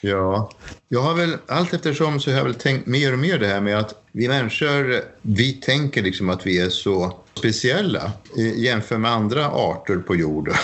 Ja, 0.00 0.50
jag 0.88 1.00
har 1.00 1.14
väl 1.14 1.36
allt 1.46 1.74
eftersom 1.74 2.20
så 2.20 2.30
har 2.30 2.36
jag 2.36 2.44
väl 2.44 2.54
tänkt 2.54 2.86
mer 2.86 3.12
och 3.12 3.18
mer 3.18 3.38
det 3.38 3.46
här 3.46 3.60
med 3.60 3.78
att 3.78 3.94
vi 4.12 4.28
människor, 4.28 5.04
vi 5.22 5.52
tänker 5.52 6.02
liksom 6.02 6.30
att 6.30 6.46
vi 6.46 6.58
är 6.58 6.68
så 6.68 7.24
speciella 7.38 8.12
jämfört 8.56 9.00
med 9.00 9.10
andra 9.10 9.48
arter 9.48 9.96
på 9.96 10.16
jorden. 10.16 10.54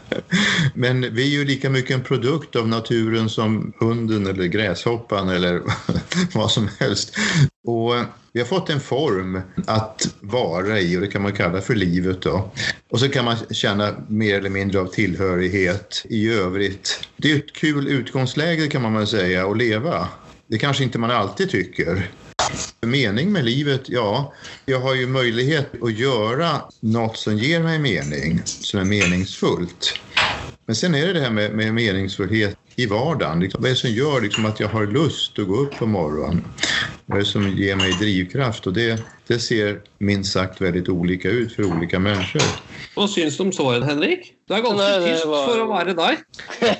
Men 0.74 1.14
vi 1.14 1.22
är 1.22 1.38
ju 1.38 1.44
lika 1.44 1.70
mycket 1.70 1.94
en 1.96 2.02
produkt 2.02 2.56
av 2.56 2.68
naturen 2.68 3.28
som 3.28 3.72
hunden 3.80 4.26
eller 4.26 4.44
gräshoppan 4.44 5.28
eller 5.28 5.62
vad 6.34 6.50
som 6.50 6.68
helst. 6.78 7.16
Och 7.64 7.94
vi 8.32 8.40
har 8.40 8.46
fått 8.46 8.70
en 8.70 8.80
form 8.80 9.40
att 9.66 10.14
vara 10.20 10.80
i 10.80 10.96
och 10.96 11.00
det 11.00 11.06
kan 11.06 11.22
man 11.22 11.32
kalla 11.32 11.60
för 11.60 11.74
livet 11.74 12.22
då. 12.22 12.50
Och 12.90 13.00
så 13.00 13.08
kan 13.08 13.24
man 13.24 13.36
känna 13.50 13.94
mer 14.08 14.38
eller 14.38 14.50
mindre 14.50 14.80
av 14.80 14.86
tillhörighet 14.86 16.02
i 16.04 16.30
övrigt. 16.30 17.08
Det 17.16 17.32
är 17.32 17.36
ett 17.36 17.52
kul 17.52 17.88
utgångsläge 17.88 18.66
kan 18.66 18.82
man 18.82 18.94
väl 18.94 19.06
säga 19.06 19.46
att 19.46 19.56
leva. 19.56 20.08
Det 20.46 20.58
kanske 20.58 20.84
inte 20.84 20.98
man 20.98 21.10
alltid 21.10 21.50
tycker. 21.50 22.10
Mening 22.86 23.32
med 23.32 23.44
livet, 23.44 23.88
ja, 23.88 24.34
jag 24.64 24.80
har 24.80 24.94
ju 24.94 25.06
möjlighet 25.06 25.82
att 25.82 25.98
göra 25.98 26.62
något 26.82 27.16
som 27.16 27.38
ger 27.38 27.62
mig 27.62 27.78
mening, 27.78 28.42
som 28.60 28.80
är 28.80 28.84
meningsfullt. 28.84 30.00
Men 30.66 30.76
sen 30.76 30.94
är 30.94 31.06
det 31.06 31.12
det 31.12 31.20
här 31.20 31.30
med, 31.30 31.52
med 31.52 31.74
meningsfullhet 31.74 32.56
i 32.76 32.86
vardagen. 32.86 33.40
Liksom, 33.40 33.62
vad 33.62 33.70
är 33.70 33.74
det 33.74 33.80
som 33.80 33.90
gör 33.90 34.20
liksom, 34.20 34.46
att 34.46 34.60
jag 34.60 34.68
har 34.68 34.86
lust 34.86 35.38
att 35.38 35.48
gå 35.48 35.54
upp 35.54 35.78
på 35.78 35.86
morgonen? 35.86 36.44
Vad 37.06 37.18
är 37.18 37.20
det 37.20 37.28
som 37.28 37.48
ger 37.48 37.76
mig 37.76 37.92
drivkraft? 37.92 38.66
Och 38.66 38.72
det, 38.72 39.02
det 39.26 39.38
ser 39.38 39.80
minst 39.98 40.32
sagt 40.32 40.60
väldigt 40.60 40.88
olika 40.88 41.28
ut 41.28 41.52
för 41.52 41.76
olika 41.76 41.98
människor. 41.98 42.42
Vad 42.96 43.10
syns 43.10 43.36
du 43.36 43.42
om 43.42 43.52
så, 43.52 43.70
Henrik? 43.70 44.32
Du 44.48 44.54
är 44.54 44.62
ganska 44.62 45.06
tyst 45.06 45.26
var... 45.26 45.46
för 45.46 45.60
att 45.60 45.68
vara 45.68 45.94
dig. 45.94 46.18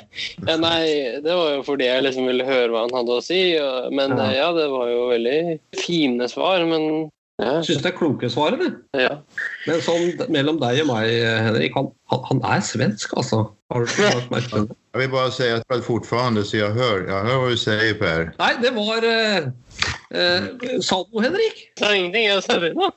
ja, 0.46 0.56
nej, 0.56 1.20
det 1.22 1.34
var 1.34 1.56
ju 1.56 1.62
för 1.62 1.76
det 1.76 1.84
jag 1.84 2.04
liksom 2.04 2.26
ville 2.26 2.44
höra 2.44 2.72
vad 2.72 2.80
han 2.80 2.94
hade 2.94 3.18
att 3.18 3.24
säga. 3.24 3.90
Men 3.90 4.10
ja. 4.10 4.34
ja, 4.34 4.52
det 4.52 4.68
var 4.68 4.88
ju 4.88 5.08
väldigt 5.08 5.60
fina 5.86 6.28
svar. 6.28 6.64
Men 6.64 7.10
ja. 7.36 7.54
Jag 7.54 7.64
syns 7.64 7.82
det 7.82 7.88
är 7.88 7.96
kloka 7.96 8.30
svar. 8.30 8.50
Det. 8.50 9.02
Ja. 9.02 9.22
Men 9.66 9.80
sånn 9.80 10.12
mellan 10.28 10.60
dig 10.60 10.80
och 10.80 10.86
mig, 10.86 11.24
Henrik, 11.24 11.72
han, 11.74 11.90
han, 12.06 12.42
han 12.42 12.52
är 12.52 12.60
svensk 12.60 13.16
alltså. 13.16 13.50
Har 13.68 13.80
du 13.80 14.30
lagt 14.30 14.50
till 14.50 14.66
det? 14.66 14.74
Jag 14.92 15.00
vill 15.00 15.10
bara 15.10 15.30
säga 15.30 15.62
att 15.68 15.84
fortfarande 15.84 16.44
så 16.44 16.56
jag 16.56 16.70
hör, 16.70 17.08
jag 17.08 17.24
hör 17.24 17.36
vad 17.36 17.50
du 17.50 17.56
säger 17.56 17.94
Per. 17.94 18.34
Nej, 18.38 18.56
det 18.62 18.70
var... 18.70 19.02
Eh, 19.02 19.36
eh, 20.20 20.42
sa 20.80 21.06
du 21.12 21.20
Henrik? 21.20 21.72
Sa 21.78 21.94
ingenting, 21.94 22.24
jag 22.24 22.44
sa 22.44 22.58
det. 22.58 22.74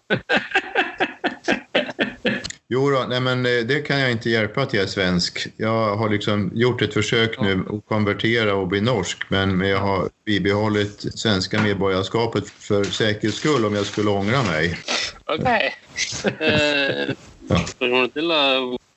Jo 2.70 2.90
då, 2.90 3.06
nej 3.10 3.20
men 3.20 3.46
eh, 3.46 3.52
det 3.66 3.80
kan 3.80 4.00
jag 4.00 4.12
inte 4.12 4.30
hjälpa 4.30 4.62
att 4.62 4.74
jag 4.74 4.84
är 4.84 4.88
svensk. 4.88 5.48
Jag 5.58 5.96
har 5.96 6.10
liksom 6.10 6.52
gjort 6.56 6.82
ett 6.82 6.94
försök 6.94 7.42
nu 7.42 7.66
att 7.70 7.86
konvertera 7.86 8.56
och 8.56 8.68
bli 8.68 8.82
norsk 8.82 9.30
men, 9.30 9.60
jag 9.62 9.80
har 9.80 10.10
bibehållit 10.26 11.20
svenska 11.20 11.62
medborgarskapet 11.62 12.50
för 12.50 12.84
säkerhets 12.84 13.38
skull 13.38 13.66
om 13.66 13.76
jag 13.76 13.86
skulle 13.86 14.10
ångra 14.10 14.44
mig. 14.44 14.78
Okej. 15.26 15.76
Eh, 16.40 17.16
Ja. 17.50 17.58
Spørsmålet 17.68 18.14
til 18.14 18.28
da, 18.28 18.40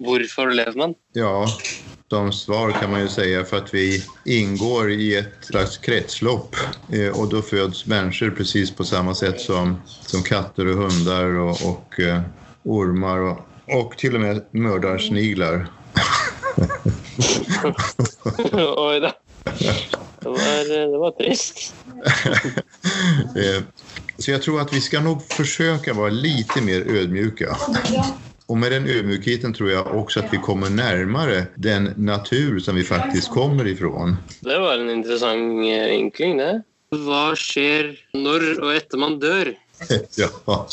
hvorfor 0.02 0.50
lever 0.50 0.78
man? 0.78 0.94
Ja, 1.14 1.46
som 2.10 2.32
svar 2.32 2.72
kan 2.72 2.90
man 2.90 3.00
ju 3.00 3.08
säga 3.08 3.44
för 3.44 3.56
att 3.56 3.74
vi 3.74 4.02
ingår 4.24 4.90
i 4.90 5.16
ett 5.16 5.44
slags 5.44 5.78
kretslopp 5.78 6.56
eh, 6.92 7.18
och 7.20 7.28
då 7.28 7.42
föds 7.42 7.86
människor 7.86 8.30
precis 8.30 8.70
på 8.70 8.84
samma 8.84 9.14
sätt 9.14 9.40
som, 9.40 9.82
som 9.86 10.22
katter 10.22 10.66
och 10.66 10.76
hundar 10.76 11.38
och, 11.38 11.56
och 11.70 12.00
eh, 12.00 12.20
ormar 12.62 13.18
och, 13.18 13.38
och 13.72 13.98
till 13.98 14.14
och 14.14 14.20
med 14.20 14.44
mördarsniglar. 14.50 15.66
Oi 18.76 19.00
da. 19.00 19.12
Det 20.20 20.28
var, 20.28 20.90
det 20.92 20.98
var 20.98 21.10
trist. 21.10 21.74
Eh, 23.36 23.62
Så 24.16 24.30
jag 24.30 24.42
tror 24.42 24.60
att 24.60 24.72
vi 24.72 24.80
ska 24.80 25.00
nog 25.00 25.22
försöka 25.22 25.94
vara 25.94 26.10
lite 26.10 26.60
mer 26.62 26.80
ödmjuka. 26.80 27.56
Och 28.46 28.56
med 28.56 28.72
den 28.72 28.88
ödmjukheten 28.88 29.54
tror 29.54 29.70
jag 29.70 29.94
också 29.94 30.20
att 30.20 30.32
vi 30.32 30.38
kommer 30.38 30.70
närmare 30.70 31.46
den 31.54 31.84
natur 31.96 32.58
som 32.60 32.74
vi 32.76 32.84
faktiskt 32.84 33.30
kommer 33.30 33.66
ifrån. 33.66 34.16
Det 34.40 34.58
var 34.58 34.74
en 34.74 34.90
interessant 34.90 35.66
eh, 35.66 35.86
vinkling, 35.90 36.36
det. 36.36 36.62
Hva 36.90 37.36
skjer 37.38 37.92
når 38.18 38.46
og 38.58 38.72
etter 38.74 38.98
man 38.98 39.20
dør? 39.22 39.52
Ja, 40.12 40.68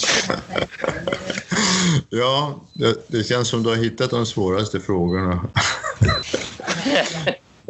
ja 2.10 2.62
det, 3.08 3.24
känns 3.24 3.48
som 3.48 3.64
du 3.64 3.70
har 3.70 3.76
hittat 3.76 4.10
de 4.10 4.26
svåraste 4.26 4.80
frågorna. 4.80 5.48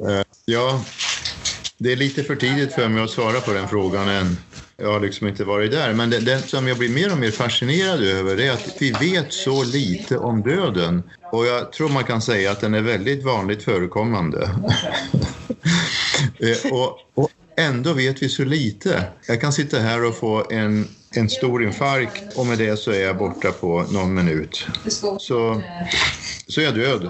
Eh, 0.08 0.22
ja, 0.46 0.84
det 1.78 1.92
är 1.92 1.96
lite 1.96 2.24
för 2.24 2.36
tidigt 2.36 2.74
för 2.74 2.88
mig 2.88 3.04
att 3.04 3.10
svara 3.10 3.42
på 3.42 3.54
den 3.54 3.68
frågan 3.68 4.10
än. 4.10 4.38
Jag 4.78 4.92
har 4.92 5.00
liksom 5.00 5.28
inte 5.28 5.44
varit 5.44 5.72
där. 5.72 5.94
Men 5.94 6.10
det, 6.10 6.20
det 6.20 6.42
som 6.42 6.68
jag 6.68 6.78
blir 6.78 6.90
mer 6.90 7.12
och 7.12 7.18
mer 7.18 7.32
fascinerad 7.32 8.04
över 8.04 8.40
är 8.40 8.52
att 8.52 8.76
vi 8.80 8.92
vet 8.92 9.34
så 9.34 9.64
lite 9.64 10.18
om 10.18 10.42
döden. 10.42 11.04
Och 11.32 11.46
jag 11.46 11.72
tror 11.72 11.90
man 11.90 12.04
kan 12.04 12.22
säga 12.22 12.52
att 12.52 12.62
den 12.62 12.74
är 12.74 12.82
väldigt 12.82 13.24
vanligt 13.24 13.64
förekommande. 13.64 14.50
Eh, 16.40 16.72
och, 16.72 17.00
och 17.14 17.30
ändå 17.58 17.94
vet 17.94 18.24
vi 18.24 18.30
så 18.30 18.44
lite. 18.44 19.04
Jag 19.28 19.42
kan 19.42 19.54
sitta 19.54 19.80
här 19.80 20.06
och 20.06 20.16
få 20.16 20.46
en, 20.50 20.88
en 21.18 21.30
stor 21.30 21.64
infarkt 21.64 22.38
och 22.38 22.46
med 22.46 22.58
det 22.58 22.78
så 22.78 22.92
är 22.92 23.00
jag 23.00 23.18
borta 23.18 23.52
på 23.52 23.86
någon 23.92 24.14
minut. 24.14 24.66
Så, 25.20 25.62
så 26.48 26.62
är 26.62 26.66
jag 26.66 26.76
död. 26.76 27.10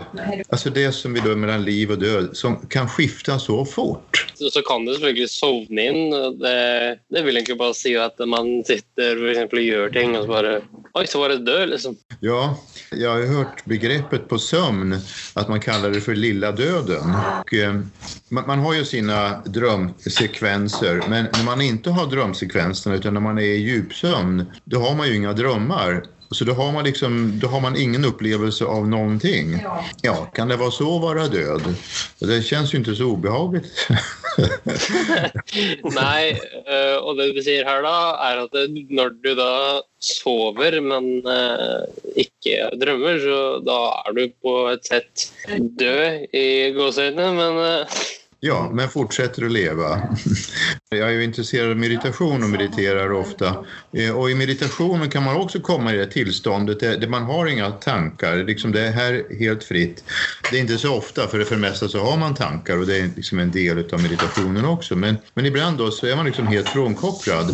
Alltså 0.49 0.69
det 0.69 0.91
som 0.91 1.13
vi 1.13 1.19
då 1.19 1.35
mellan 1.35 1.65
liv 1.65 1.91
och 1.91 1.99
död 1.99 2.29
som 2.33 2.67
kan 2.67 2.89
skifta 2.89 3.39
så 3.39 3.65
fort. 3.65 4.27
Så, 4.33 4.49
så 4.49 4.61
kan 4.61 4.85
det 4.85 4.93
selvfølgelig 4.93 5.29
sovne 5.29 5.85
inn. 5.89 6.13
og 6.13 6.37
Det, 6.39 6.99
det 7.09 7.23
vil 7.25 7.39
egentlig 7.39 7.57
bare 7.57 7.73
si 7.73 7.95
at 7.97 8.19
man 8.29 8.61
sitter 8.67 9.23
eksempel, 9.31 9.63
og 9.63 9.65
gjør 9.65 9.95
ting, 9.95 10.17
og 10.17 10.27
så 10.27 10.29
bare 10.29 10.59
Oi, 10.97 11.05
så 11.07 11.19
var 11.19 11.29
det 11.29 11.37
død, 11.45 11.69
liksom. 11.69 11.97
Ja, 12.19 12.57
jag 12.91 13.09
har 13.09 13.37
hört 13.37 13.65
begreppet 13.65 14.27
på 14.27 14.39
sömn 14.39 14.99
att 15.33 15.49
man 15.49 15.59
kallar 15.59 15.89
det 15.91 16.01
för 16.01 16.15
lilla 16.15 16.51
döden. 16.51 17.13
Och, 17.41 17.53
eh, 17.53 17.81
man, 18.29 18.47
man 18.47 18.59
har 18.59 18.73
ju 18.73 18.85
sina 18.85 19.41
drömsekvenser 19.45 21.03
men 21.09 21.27
när 21.33 21.43
man 21.43 21.61
inte 21.61 21.89
har 21.89 22.05
drömsekvenserna 22.05 22.95
utan 22.95 23.13
när 23.13 23.21
man 23.21 23.37
är 23.37 23.41
i 23.41 23.57
djupsömn 23.97 24.45
då 24.63 24.79
har 24.79 24.95
man 24.95 25.07
ju 25.07 25.15
inga 25.15 25.33
drömmar. 25.33 26.03
Så 26.31 26.43
då 26.43 26.53
har 26.53 26.71
man 26.71 26.83
liksom, 26.83 27.39
då 27.39 27.47
har 27.47 27.61
man 27.61 27.77
ingen 27.77 28.05
upplevelse 28.05 28.65
av 28.65 28.87
någonting. 28.87 29.63
Ja, 30.01 30.25
kan 30.25 30.47
det 30.47 30.55
vara 30.55 30.71
så 30.71 30.95
att 30.95 31.01
vara 31.01 31.27
död? 31.27 31.75
Det 32.19 32.41
känns 32.41 32.73
ju 32.73 32.77
inte 32.77 32.95
så 32.95 33.03
obehagligt. 33.03 33.65
Nei, 35.83 36.35
eh, 36.67 36.97
og 36.99 37.15
det 37.17 37.31
du 37.33 37.39
sier 37.41 37.63
her 37.65 37.79
da, 37.81 37.95
er 38.27 38.43
at 38.43 38.51
det, 38.53 38.67
når 38.91 39.15
du 39.23 39.31
da 39.39 39.79
sover, 40.03 40.77
men 40.83 41.23
eh, 41.23 41.87
ikke 42.27 42.69
drømmer, 42.75 43.23
så 43.23 43.39
da 43.63 43.79
er 44.03 44.19
du 44.19 44.23
på 44.43 44.57
et 44.75 44.85
sett 44.91 45.29
død 45.79 46.27
i 46.35 46.75
gåseøynene, 46.75 47.31
men 47.39 47.63
eh, 47.63 48.03
Ja, 48.39 48.69
men 48.73 48.89
fortsätter 48.89 49.45
att 49.45 49.51
leva. 49.51 50.01
Jag 50.89 51.09
är 51.09 51.11
ju 51.11 51.23
intresserad 51.23 51.71
av 51.71 51.77
meditation 51.77 52.43
och 52.43 52.49
mediterar 52.49 53.11
ofta. 53.11 53.65
Eh, 53.93 54.17
och 54.17 54.31
i 54.31 54.35
meditationen 54.35 55.09
kan 55.09 55.23
man 55.23 55.35
också 55.35 55.59
komma 55.59 55.93
i 55.93 55.97
det 55.97 56.05
tillståndet 56.05 56.83
eh, 56.83 56.91
där 56.91 57.07
man 57.07 57.23
har 57.23 57.45
inga 57.45 57.71
tankar. 57.71 58.35
Liksom 58.35 58.71
det 58.71 58.81
är 58.81 58.91
här 58.91 59.39
helt 59.39 59.63
fritt. 59.63 60.03
Det 60.51 60.57
är 60.57 60.61
inte 60.61 60.77
så 60.77 60.95
ofta, 60.95 61.27
för 61.27 61.39
det 61.39 61.45
för 61.45 61.55
det 61.55 61.61
mesta 61.61 61.87
så 61.87 61.99
har 61.99 62.17
man 62.17 62.35
tankar 62.35 62.77
och 62.77 62.87
det 62.87 62.97
är 62.97 63.09
liksom 63.15 63.39
en 63.39 63.51
del 63.51 63.93
av 63.93 64.01
meditationen 64.01 64.65
också. 64.65 64.95
Men, 64.95 65.17
men 65.33 65.45
ibland 65.45 65.77
då 65.77 65.91
så 65.91 66.07
är 66.07 66.15
man 66.15 66.25
liksom 66.25 66.47
helt 66.47 66.69
frånkopplad. 66.69 67.49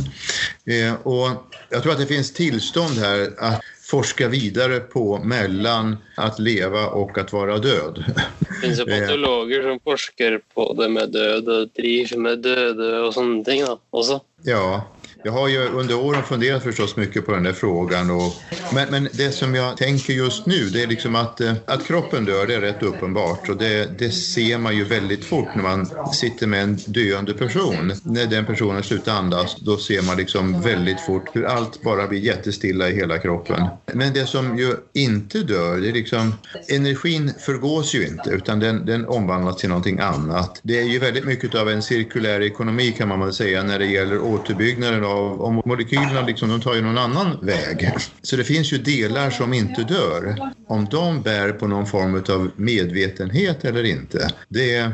Eh, 0.65 0.93
och 0.93 1.29
jag 1.69 1.83
tror 1.83 1.91
att 1.91 1.99
det 1.99 2.05
finns 2.05 2.33
tillstånd 2.33 2.97
här 2.97 3.33
att 3.37 3.61
forska 3.93 4.27
vidare 4.27 4.79
på 4.79 5.19
mellan 5.23 5.97
att 6.15 6.39
leva 6.39 6.87
och 6.87 7.17
att 7.17 7.33
vara 7.33 7.57
död. 7.57 8.03
det 8.39 8.55
finnes 8.61 8.79
jo 8.79 8.85
patologer 8.89 9.63
som 9.63 9.79
forsker 9.79 10.39
på 10.53 10.73
det 10.73 10.89
med 10.89 11.11
død 11.13 11.49
og 11.49 11.69
driver 11.77 12.17
med 12.17 13.45
ting 13.45 13.61
da, 13.61 13.77
også. 13.93 14.17
Ja, 14.49 14.81
jag 15.23 15.31
har 15.31 15.47
ju 15.47 15.67
under 15.67 15.95
åren 15.95 16.23
funderat 16.23 16.63
förstås 16.63 16.95
mycket 16.95 17.25
på 17.25 17.31
den 17.31 17.43
där 17.43 17.53
frågan. 17.53 18.09
Och, 18.09 18.33
men, 18.73 18.89
men 18.89 19.09
det 19.13 19.31
som 19.31 19.55
jag 19.55 19.77
tänker 19.77 20.13
just 20.13 20.45
nu 20.45 20.69
det 20.69 20.83
är 20.83 20.87
liksom 20.87 21.15
att, 21.15 21.41
eh, 21.41 21.53
att 21.65 21.85
kroppen 21.87 22.25
dör, 22.25 22.47
det 22.47 22.55
är 22.55 22.61
rätt 22.61 22.83
uppenbart. 22.83 23.49
Och 23.49 23.57
det, 23.57 23.99
det 23.99 24.11
ser 24.11 24.57
man 24.57 24.75
ju 24.75 24.83
väldigt 24.83 25.25
fort 25.25 25.55
när 25.55 25.63
man 25.63 25.89
sitter 26.13 26.47
med 26.47 26.63
en 26.63 26.79
döende 26.85 27.33
person. 27.33 27.93
När 28.03 28.25
den 28.25 28.45
personen 28.45 28.83
slutar 28.83 29.13
andas, 29.13 29.55
då 29.55 29.77
ser 29.77 30.01
man 30.01 30.17
liksom 30.17 30.61
väldigt 30.61 30.99
fort 30.99 31.29
hur 31.33 31.45
allt 31.45 31.81
bara 31.81 32.07
blir 32.07 32.19
jättestilla 32.19 32.89
i 32.89 32.95
hela 32.95 33.17
kroppen. 33.17 33.67
Men 33.93 34.13
det 34.13 34.25
som 34.25 34.57
ju 34.57 34.75
inte 34.93 35.39
dör, 35.39 35.77
det 35.77 35.89
är 35.89 35.93
liksom 35.93 36.33
energin 36.67 37.33
förgås 37.39 37.95
ju 37.95 38.07
inte 38.07 38.29
utan 38.29 38.59
den, 38.59 38.85
den 38.85 39.05
omvandlas 39.05 39.57
till 39.57 39.69
någonting 39.69 39.99
annat. 39.99 40.59
Det 40.63 40.79
är 40.79 40.83
ju 40.83 40.99
väldigt 40.99 41.25
mycket 41.25 41.55
av 41.55 41.69
en 41.69 41.81
cirkulär 41.81 42.41
ekonomi 42.41 42.91
kan 42.97 43.07
man 43.07 43.19
väl 43.19 43.33
säga 43.33 43.63
när 43.63 43.79
det 43.79 43.85
gäller 43.85 44.19
återbyggnaden 44.19 45.03
av 45.13 45.41
om 45.41 45.61
molekylerna 45.65 46.21
liksom, 46.27 46.49
de 46.49 46.61
tar 46.61 46.75
ju 46.75 46.81
någon 46.81 46.97
annan 46.97 47.37
väg. 47.41 47.89
Så 48.21 48.35
det 48.35 48.43
finns 48.43 48.73
ju 48.73 48.77
delar 48.77 49.29
som 49.29 49.53
inte 49.53 49.83
dör. 49.83 50.35
Om 50.67 50.85
de 50.91 51.21
bär 51.21 51.51
på 51.51 51.67
någon 51.67 51.85
form 51.87 52.15
av 52.29 52.51
medvetenhet 52.55 53.65
eller 53.65 53.83
inte, 53.83 54.29
det, 54.49 54.91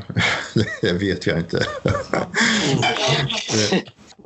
det 0.81 0.93
vet 0.93 1.25
jag 1.27 1.37
inte. 1.37 1.63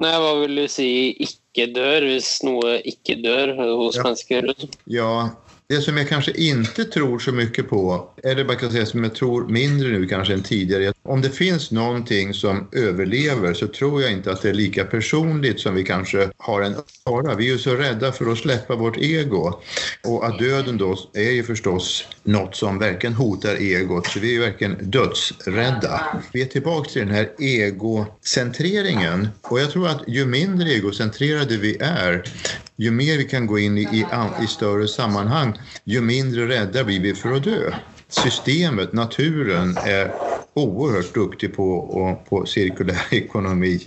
Nei, 0.02 0.14
hva 0.20 0.32
vil 0.42 0.56
du 0.58 0.66
si 0.72 0.88
ikke 1.22 1.68
dør, 1.76 2.06
hvis 2.10 2.30
noe 2.44 2.80
ikke 2.90 3.16
dør 3.22 3.52
hos 3.78 3.96
Ja. 4.00 4.04
mennesker? 4.08 4.48
Ja, 4.90 5.30
det 5.68 5.82
som 5.82 5.98
jag 5.98 6.10
kanske 6.10 6.32
inte 6.32 6.84
tror 6.84 7.20
så 7.20 7.32
mycket 7.32 7.70
på, 7.70 8.10
eller 8.24 8.46
man 8.46 8.58
kan 8.58 8.72
säga 8.72 8.86
som 8.86 9.04
jag 9.04 9.16
tror 9.16 9.48
mindre 9.48 9.90
nu 9.90 10.08
kanske 10.08 10.34
än 10.34 10.44
tidigare, 10.44 10.94
om 11.04 11.22
det 11.22 11.30
finns 11.30 11.72
någonting 11.72 12.34
som 12.34 12.68
överlever 12.72 13.54
så 13.54 13.68
tror 13.68 14.02
jag 14.02 14.12
inte 14.12 14.32
att 14.32 14.42
det 14.42 14.50
är 14.50 14.54
lika 14.54 14.86
personligt 14.86 15.60
som 15.60 15.76
vi 15.76 15.84
kanske 15.84 16.30
har 16.38 16.62
en 16.62 16.76
fara. 17.06 17.36
Vi 17.36 17.48
är 17.48 17.52
ju 17.52 17.58
så 17.58 17.76
rädda 17.76 18.12
för 18.12 18.32
att 18.32 18.38
släppa 18.38 18.76
vårt 18.76 18.98
ego. 18.98 19.62
Och 20.04 20.26
att 20.26 20.40
döden 20.40 20.78
då 20.78 20.98
är 21.14 21.32
ju 21.32 21.44
förstås 21.44 22.08
något 22.24 22.56
som 22.56 22.80
verkligen 22.80 23.14
hotar 23.14 23.56
egot, 23.56 24.08
så 24.08 24.20
vi 24.20 24.28
är 24.28 24.34
ju 24.34 24.40
verkligen 24.40 24.78
dödsrädda. 24.82 26.22
Vi 26.34 26.42
är 26.42 26.46
tillbaka 26.46 26.90
till 26.90 27.02
den 27.02 27.16
här 27.16 27.30
egocentreringen. 27.40 29.28
Och 29.42 29.60
jag 29.60 29.72
tror 29.72 29.88
att 29.88 30.04
ju 30.08 30.26
mindre 30.26 30.70
egocentrerade 30.70 31.58
vi 31.58 31.78
är, 31.80 32.24
ju 32.84 32.92
mer 32.92 33.18
vi 33.18 33.24
kan 33.24 33.48
gå 33.48 33.60
in 33.60 33.78
i, 33.78 33.82
i, 33.82 34.06
i 34.44 34.48
större 34.48 34.88
sammanhang, 34.88 35.60
ju 35.84 36.02
mindre 36.02 36.48
rädda 36.48 36.84
blir 36.84 37.00
vi 37.00 37.14
för 37.14 37.32
att 37.32 37.44
dö. 37.44 37.74
Systemet, 38.10 38.94
naturen, 38.94 39.78
är 39.78 40.14
oerhört 40.54 41.14
duktig 41.14 41.56
på, 41.56 41.74
och, 41.74 42.30
på 42.30 42.46
cirkulär 42.46 43.06
ekonomi 43.12 43.80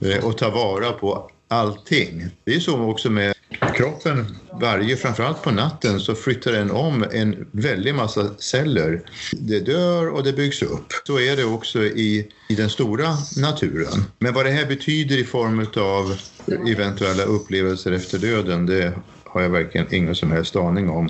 eh, 0.00 0.24
och 0.24 0.38
ta 0.38 0.50
vara 0.50 0.92
på 0.92 1.30
allting. 1.48 2.26
Det 2.44 2.54
är 2.54 2.60
så 2.60 2.90
också 2.90 3.10
med 3.10 3.34
kroppen. 3.76 4.36
Varje, 4.60 4.96
framförallt 4.96 5.42
på 5.42 5.50
natten, 5.50 6.00
så 6.00 6.14
flyttar 6.14 6.52
den 6.52 6.70
om 6.70 7.04
en 7.12 7.46
väldig 7.52 7.94
massa 7.94 8.34
celler. 8.38 9.00
Det 9.32 9.60
dör 9.60 10.08
och 10.08 10.24
det 10.24 10.32
byggs 10.32 10.62
upp. 10.62 10.86
Så 11.06 11.20
är 11.20 11.36
det 11.36 11.44
också 11.44 11.84
i, 11.84 12.28
i 12.48 12.54
den 12.54 12.70
stora 12.70 13.08
naturen. 13.36 14.04
Men 14.18 14.34
vad 14.34 14.46
det 14.46 14.50
här 14.50 14.66
betyder 14.66 15.18
i 15.18 15.24
form 15.24 15.66
av 15.76 16.16
eventuella 16.52 17.22
upplevelser 17.22 17.92
efter 17.92 18.18
döden, 18.18 18.66
det 18.66 18.92
har 19.24 19.42
jag 19.42 19.50
verkligen 19.50 19.94
ingen 19.94 20.14
som 20.14 20.32
helst 20.32 20.56
aning 20.56 20.90
om. 20.90 21.08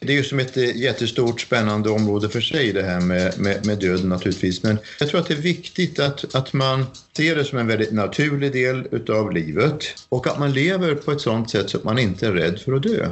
Det 0.00 0.12
är 0.12 0.16
ju 0.16 0.24
som 0.24 0.38
ett 0.38 0.56
eh, 0.56 0.76
jättestort 0.76 1.40
spännande 1.40 1.90
område 1.90 2.28
för 2.28 2.40
sig 2.40 2.72
det 2.72 2.82
här 2.82 3.00
med, 3.00 3.40
med, 3.40 3.66
med 3.66 3.78
döden 3.78 4.08
naturligtvis. 4.08 4.62
Men 4.62 4.78
jag 5.00 5.08
tror 5.08 5.20
att 5.20 5.28
det 5.28 5.34
är 5.34 5.42
viktigt 5.42 5.98
att, 5.98 6.34
att 6.34 6.52
man 6.52 6.86
ser 7.16 7.36
det 7.36 7.44
som 7.44 7.58
en 7.58 7.66
väldigt 7.66 7.92
naturlig 7.92 8.52
del 8.52 8.88
utav 8.90 9.32
livet 9.32 9.84
och 10.08 10.26
att 10.26 10.38
man 10.38 10.52
lever 10.52 10.94
på 10.94 11.12
ett 11.12 11.20
sådant 11.20 11.50
sätt 11.50 11.70
så 11.70 11.78
att 11.78 11.84
man 11.84 11.98
inte 11.98 12.26
är 12.26 12.32
rädd 12.32 12.58
för 12.58 12.72
att 12.72 12.82
dö. 12.82 13.10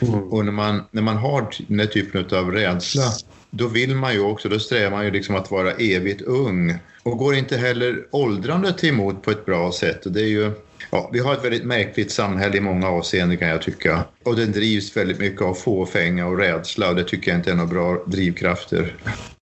Mm. 0.00 0.14
Och 0.14 0.44
när 0.44 0.52
man, 0.52 0.82
när 0.90 1.02
man 1.02 1.16
har 1.16 1.50
den 1.66 1.80
här 1.80 1.86
typen 1.86 2.38
av 2.38 2.52
rädsla 2.52 3.12
då 3.50 3.68
vill 3.68 3.94
man 3.94 4.12
ju 4.12 4.20
också, 4.20 4.48
då 4.48 4.58
strävar 4.58 4.90
man 4.90 5.04
ju 5.04 5.10
liksom 5.10 5.34
att 5.34 5.50
vara 5.50 5.72
evigt 5.72 6.22
ung 6.22 6.78
och 7.02 7.18
går 7.18 7.34
inte 7.34 7.56
heller 7.56 8.06
åldrandet 8.10 8.84
emot 8.84 9.22
på 9.22 9.30
ett 9.30 9.46
bra 9.46 9.72
sätt. 9.72 10.06
Och 10.06 10.12
det 10.12 10.20
är 10.20 10.28
ju, 10.28 10.52
ja, 10.90 11.10
vi 11.12 11.18
har 11.18 11.32
ett 11.32 11.44
väldigt 11.44 11.64
märkligt 11.64 12.10
samhälle 12.10 12.56
i 12.56 12.60
många 12.60 12.88
avseenden 12.88 13.38
kan 13.38 13.48
jag 13.48 13.62
tycka. 13.62 14.04
Och 14.24 14.36
den 14.36 14.52
drivs 14.52 14.96
väldigt 14.96 15.18
mycket 15.18 15.42
av 15.42 15.54
fåfänga 15.54 16.26
och 16.26 16.38
rädsla 16.38 16.88
och 16.88 16.96
det 16.96 17.04
tycker 17.04 17.30
jag 17.30 17.38
inte 17.38 17.50
är 17.50 17.54
några 17.54 17.68
bra 17.68 18.04
drivkrafter. 18.06 18.94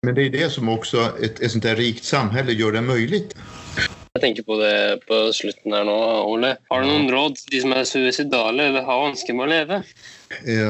Men 0.02 0.14
det 0.14 0.22
är 0.22 0.30
det 0.30 0.50
som 0.50 0.68
också 0.68 1.12
ett, 1.22 1.40
ett 1.40 1.50
sånt 1.50 1.64
här 1.64 1.76
rikt 1.76 2.04
samhälle 2.04 2.52
gör 2.52 2.72
det 2.72 2.80
möjligt. 2.80 3.36
Jag 4.12 4.20
tänker 4.20 4.42
på 4.42 4.58
det 4.58 4.98
på 5.06 5.32
slutet 5.32 5.62
här 5.64 5.84
nu, 5.84 5.90
Olle. 5.90 6.56
Har 6.68 6.80
du 6.80 6.86
någon 6.86 7.10
råd 7.10 7.36
till 7.36 7.58
de 7.58 7.60
som 7.60 7.72
är 7.72 7.84
suicidala 7.84 8.62
eller 8.62 8.82
har 8.82 9.34
med 9.34 9.44
att 9.44 9.48
leva? 9.48 9.82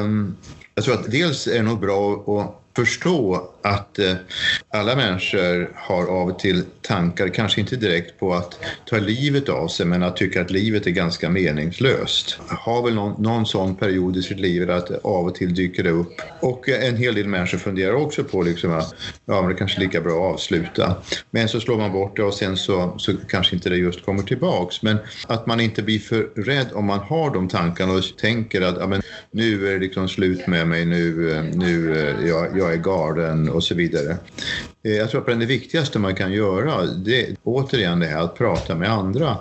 Um, 0.02 0.36
jag 0.74 0.84
tror 0.84 0.94
att 0.94 1.10
dels 1.10 1.46
är 1.46 1.54
det 1.54 1.62
nog 1.62 1.80
bra 1.80 2.12
att 2.12 2.65
förstå 2.76 3.50
att 3.62 3.98
eh, 3.98 4.14
alla 4.68 4.96
människor 4.96 5.70
har 5.74 6.06
av 6.06 6.28
och 6.28 6.38
till 6.38 6.64
tankar, 6.82 7.28
kanske 7.28 7.60
inte 7.60 7.76
direkt 7.76 8.18
på 8.20 8.34
att 8.34 8.58
ta 8.86 8.98
livet 8.98 9.48
av 9.48 9.68
sig, 9.68 9.86
men 9.86 10.02
att 10.02 10.16
tycka 10.16 10.40
att 10.40 10.50
livet 10.50 10.86
är 10.86 10.90
ganska 10.90 11.30
meningslöst. 11.30 12.38
Har 12.48 12.82
väl 12.82 12.94
någon, 12.94 13.22
någon 13.22 13.46
sån 13.46 13.76
period 13.76 14.16
i 14.16 14.22
sitt 14.22 14.40
liv 14.40 14.70
att 14.70 14.90
av 14.90 15.26
och 15.26 15.34
till 15.34 15.54
dyker 15.54 15.82
det 15.82 15.90
upp. 15.90 16.20
Och 16.40 16.68
en 16.68 16.96
hel 16.96 17.14
del 17.14 17.28
människor 17.28 17.58
funderar 17.58 17.94
också 17.94 18.24
på 18.24 18.42
liksom 18.42 18.72
att 18.72 18.94
ja, 19.24 19.40
men 19.42 19.50
det 19.50 19.56
kanske 19.56 19.78
är 19.78 19.80
lika 19.80 20.00
bra 20.00 20.28
att 20.28 20.34
avsluta. 20.34 20.96
Men 21.30 21.48
så 21.48 21.60
slår 21.60 21.78
man 21.78 21.92
bort 21.92 22.16
det 22.16 22.22
och 22.22 22.34
sen 22.34 22.56
så, 22.56 22.94
så 22.98 23.12
kanske 23.28 23.56
inte 23.56 23.68
det 23.68 23.76
just 23.76 24.04
kommer 24.04 24.22
tillbaks. 24.22 24.82
Men 24.82 24.98
att 25.26 25.46
man 25.46 25.60
inte 25.60 25.82
blir 25.82 25.98
för 25.98 26.28
rädd 26.36 26.66
om 26.74 26.84
man 26.84 26.98
har 26.98 27.34
de 27.34 27.48
tankarna 27.48 27.92
och 27.92 28.02
tänker 28.18 28.62
att 28.62 28.76
ja, 28.80 28.86
men 28.86 29.02
nu 29.30 29.68
är 29.68 29.72
det 29.72 29.78
liksom 29.78 30.08
slut 30.08 30.46
med 30.46 30.68
mig, 30.68 30.84
nu, 30.84 31.32
eh, 31.32 31.44
nu 31.44 32.00
eh, 32.00 32.28
jag, 32.28 32.58
jag, 32.58 32.65
jag 32.66 32.74
är 32.74 32.82
galen 32.82 33.48
och 33.48 33.64
så 33.64 33.74
vidare. 33.74 34.16
Eh, 34.82 34.92
jag 34.92 35.10
tror 35.10 35.30
att 35.30 35.40
det 35.40 35.46
viktigaste 35.46 35.98
man 35.98 36.14
kan 36.14 36.32
göra, 36.32 36.86
det 36.86 37.28
är 37.28 37.36
återigen 37.42 38.00
det 38.00 38.06
här 38.06 38.20
att 38.20 38.34
prata 38.34 38.74
med 38.74 38.90
andra. 38.90 39.38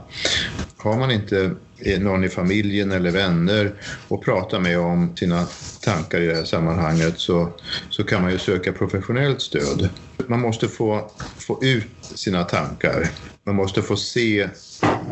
Har 0.78 0.98
man 0.98 1.12
inte 1.12 1.52
någon 2.00 2.24
i 2.24 2.30
familjen 2.30 2.92
eller 2.92 3.12
vänner 3.12 3.74
och 4.08 4.26
prata 4.26 4.60
med 4.60 4.80
om 4.80 5.16
sina 5.16 5.48
tankar 5.82 6.22
i 6.22 6.28
det 6.28 6.36
här 6.36 6.44
sammanhanget 6.44 7.20
så, 7.20 7.50
så 7.90 8.04
kan 8.04 8.22
man 8.22 8.32
ju 8.32 8.40
söka 8.40 8.74
professionellt 8.74 9.42
stöd. 9.42 9.90
Man 10.28 10.40
måste 10.40 10.68
få, 10.68 11.12
få 11.48 11.64
ut 11.64 11.88
sina 12.16 12.44
tankar. 12.44 13.10
Man 13.46 13.56
måste 13.56 13.82
få 13.82 13.96
se 13.96 14.50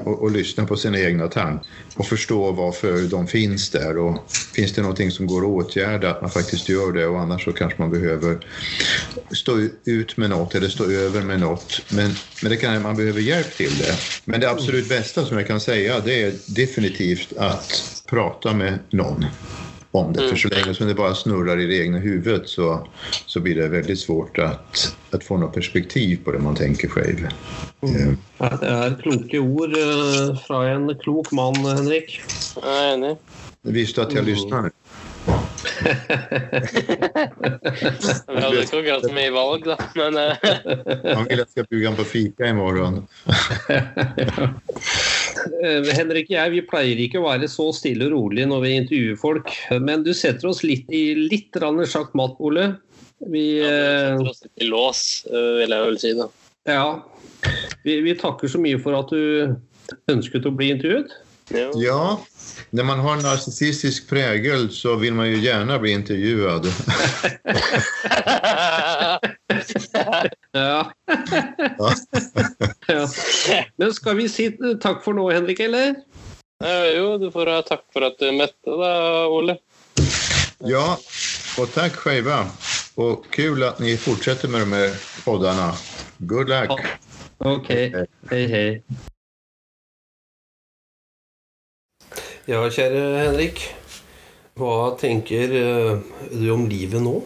och, 0.05 0.21
och, 0.21 0.31
lyssna 0.31 0.65
på 0.65 0.75
sina 0.75 0.99
egna 0.99 1.27
tankar 1.27 1.67
och 1.95 2.05
förstå 2.05 2.51
varför 2.51 3.01
de 3.01 3.27
finns 3.27 3.69
där. 3.69 3.97
Och 3.97 4.17
finns 4.55 4.73
det 4.73 4.81
någonting 4.81 5.11
som 5.11 5.27
går 5.27 5.41
att 5.41 5.47
åtgärda, 5.47 6.09
att 6.09 6.21
man 6.21 6.31
faktiskt 6.31 6.69
gör 6.69 6.91
det 6.91 7.05
och 7.05 7.19
annars 7.19 7.43
så 7.43 7.53
kanske 7.53 7.81
man 7.81 7.91
behöver 7.91 8.39
stå 9.35 9.67
ut 9.85 10.17
med 10.17 10.29
något 10.29 10.55
eller 10.55 10.69
stå 10.69 10.91
över 10.91 11.21
med 11.21 11.39
något. 11.39 11.81
Men, 11.91 12.11
men 12.41 12.51
det 12.51 12.57
kan, 12.57 12.81
man 12.81 12.95
behöver 12.95 13.21
hjälp 13.21 13.57
till 13.57 13.77
det. 13.77 13.95
Men 14.25 14.39
det 14.39 14.49
absolut 14.49 14.89
bästa 14.89 15.25
som 15.25 15.37
jag 15.37 15.47
kan 15.47 15.59
säga 15.59 15.99
det 15.99 16.23
är 16.23 16.33
definitivt 16.47 17.33
att 17.37 17.83
prata 18.09 18.53
med 18.53 18.79
någon 18.89 19.25
om 19.91 20.13
det. 20.13 20.19
Mm. 20.19 20.29
För 20.29 20.37
så 20.37 20.47
länge 20.47 20.73
som 20.73 20.87
det 20.87 20.93
bara 20.93 21.15
snurrar 21.15 21.59
i 21.59 21.65
det 21.65 21.77
egna 21.77 21.97
huvudet 21.97 22.49
så, 22.49 22.87
så 23.25 23.39
blir 23.39 23.55
det 23.55 23.67
väldigt 23.67 23.99
svårt 23.99 24.37
att, 24.37 24.95
att 25.11 25.23
få 25.23 25.37
något 25.37 25.53
perspektiv 25.53 26.23
på 26.23 26.31
det 26.31 26.39
man 26.39 26.55
tänker 26.55 26.87
själv. 26.87 27.27
Mm. 27.81 28.17
Det 28.37 28.67
är 28.67 29.01
kloka 29.01 29.39
ord 29.39 29.73
eh, 29.73 30.37
från 30.47 30.65
en 30.65 30.97
klok 30.97 31.31
man, 31.31 31.65
Henrik. 31.65 32.21
Jag 32.55 32.83
är 32.83 32.93
enig. 32.93 33.17
Visste 33.61 34.01
att 34.01 34.13
jag 34.13 34.29
mm. 34.29 34.35
Lyssnar? 38.03 38.35
Vi 38.35 38.41
hade 38.41 38.65
konkurrens 38.65 39.11
med 39.11 39.27
i 39.27 39.29
valg. 39.29 39.63
Men, 39.95 40.17
eh. 40.17 40.35
Han 41.15 41.25
vill 41.25 41.33
att 41.33 41.37
jag 41.39 41.49
ska 41.49 41.63
bjuda 41.63 41.89
honom 41.89 41.97
på 41.97 42.03
fika 42.03 42.45
imorgon. 42.45 43.07
Eh, 45.63 45.83
Henrik 45.97 46.29
og 46.29 46.35
jeg 46.37 46.51
vi 46.53 46.61
pleier 46.63 46.99
ikke 47.03 47.19
å 47.19 47.25
være 47.25 47.47
så 47.51 47.65
stille 47.75 48.05
og 48.05 48.13
rolig 48.13 48.45
når 48.47 48.61
vi 48.63 48.69
intervjuer 48.77 49.17
folk. 49.19 49.49
Men 49.83 50.05
du 50.05 50.13
setter 50.15 50.47
oss 50.47 50.61
litt 50.63 50.87
i 50.93 51.15
litt 51.17 51.51
sjakkmatt, 51.57 52.37
Ole. 52.39 52.77
Vi 53.19 53.59
ja, 53.59 53.67
setter 54.13 54.29
oss 54.29 54.43
litt 54.45 54.63
i 54.63 54.69
lås, 54.69 55.01
vil 55.27 55.75
jeg 55.75 55.89
vel 55.89 55.99
si. 55.99 56.13
da. 56.15 56.29
Ja. 56.69 56.87
Vi, 57.83 57.99
vi 58.05 58.15
takker 58.15 58.47
så 58.47 58.61
mye 58.61 58.79
for 58.79 58.95
at 58.95 59.11
du 59.11 59.55
önskat 60.07 60.45
att 60.45 60.53
bli 60.53 60.69
intervjuad. 60.69 61.11
Ja. 61.73 62.25
när 62.69 62.83
man 62.83 62.99
har 62.99 63.15
narcissistisk 63.15 64.09
prägel 64.09 64.71
så 64.71 64.95
vill 64.95 65.13
man 65.13 65.29
ju 65.29 65.37
gärna 65.37 65.79
bli 65.79 65.91
intervjuad. 65.91 66.65
ja. 70.51 70.91
ja. 72.87 73.07
Men 73.75 73.93
ska 73.93 74.13
vi 74.13 74.29
si 74.29 74.57
tack 74.81 75.03
för 75.03 75.13
nu, 75.13 75.33
Henrik, 75.33 75.59
eller? 75.59 75.95
Ja, 76.59 76.85
jo, 76.85 77.17
du 77.17 77.31
får 77.31 77.45
ha 77.45 77.61
tack 77.61 77.85
för 77.93 78.01
att 78.01 78.19
du 78.19 78.31
mätte 78.31 78.53
då, 78.65 78.85
Olle. 79.25 79.57
Ja, 80.57 80.97
och 81.57 81.73
tack 81.73 81.95
själva. 81.95 82.47
Och 82.95 83.25
kul 83.29 83.63
att 83.63 83.79
ni 83.79 83.97
fortsätter 83.97 84.47
med 84.47 84.61
de 84.61 84.73
här 84.73 84.91
poddarna. 85.25 85.73
Good 86.17 86.49
luck. 86.49 86.71
Okej, 87.37 87.89
okay. 87.89 88.05
hej 88.29 88.47
hej. 88.47 88.83
Ja, 92.45 92.69
käre 92.69 93.17
Henrik. 93.17 93.59
Vad 94.53 94.97
tänker 94.97 95.43
eh, 95.43 95.97
du 96.31 96.51
om 96.51 96.69
livet 96.69 97.01
nu? 97.01 97.21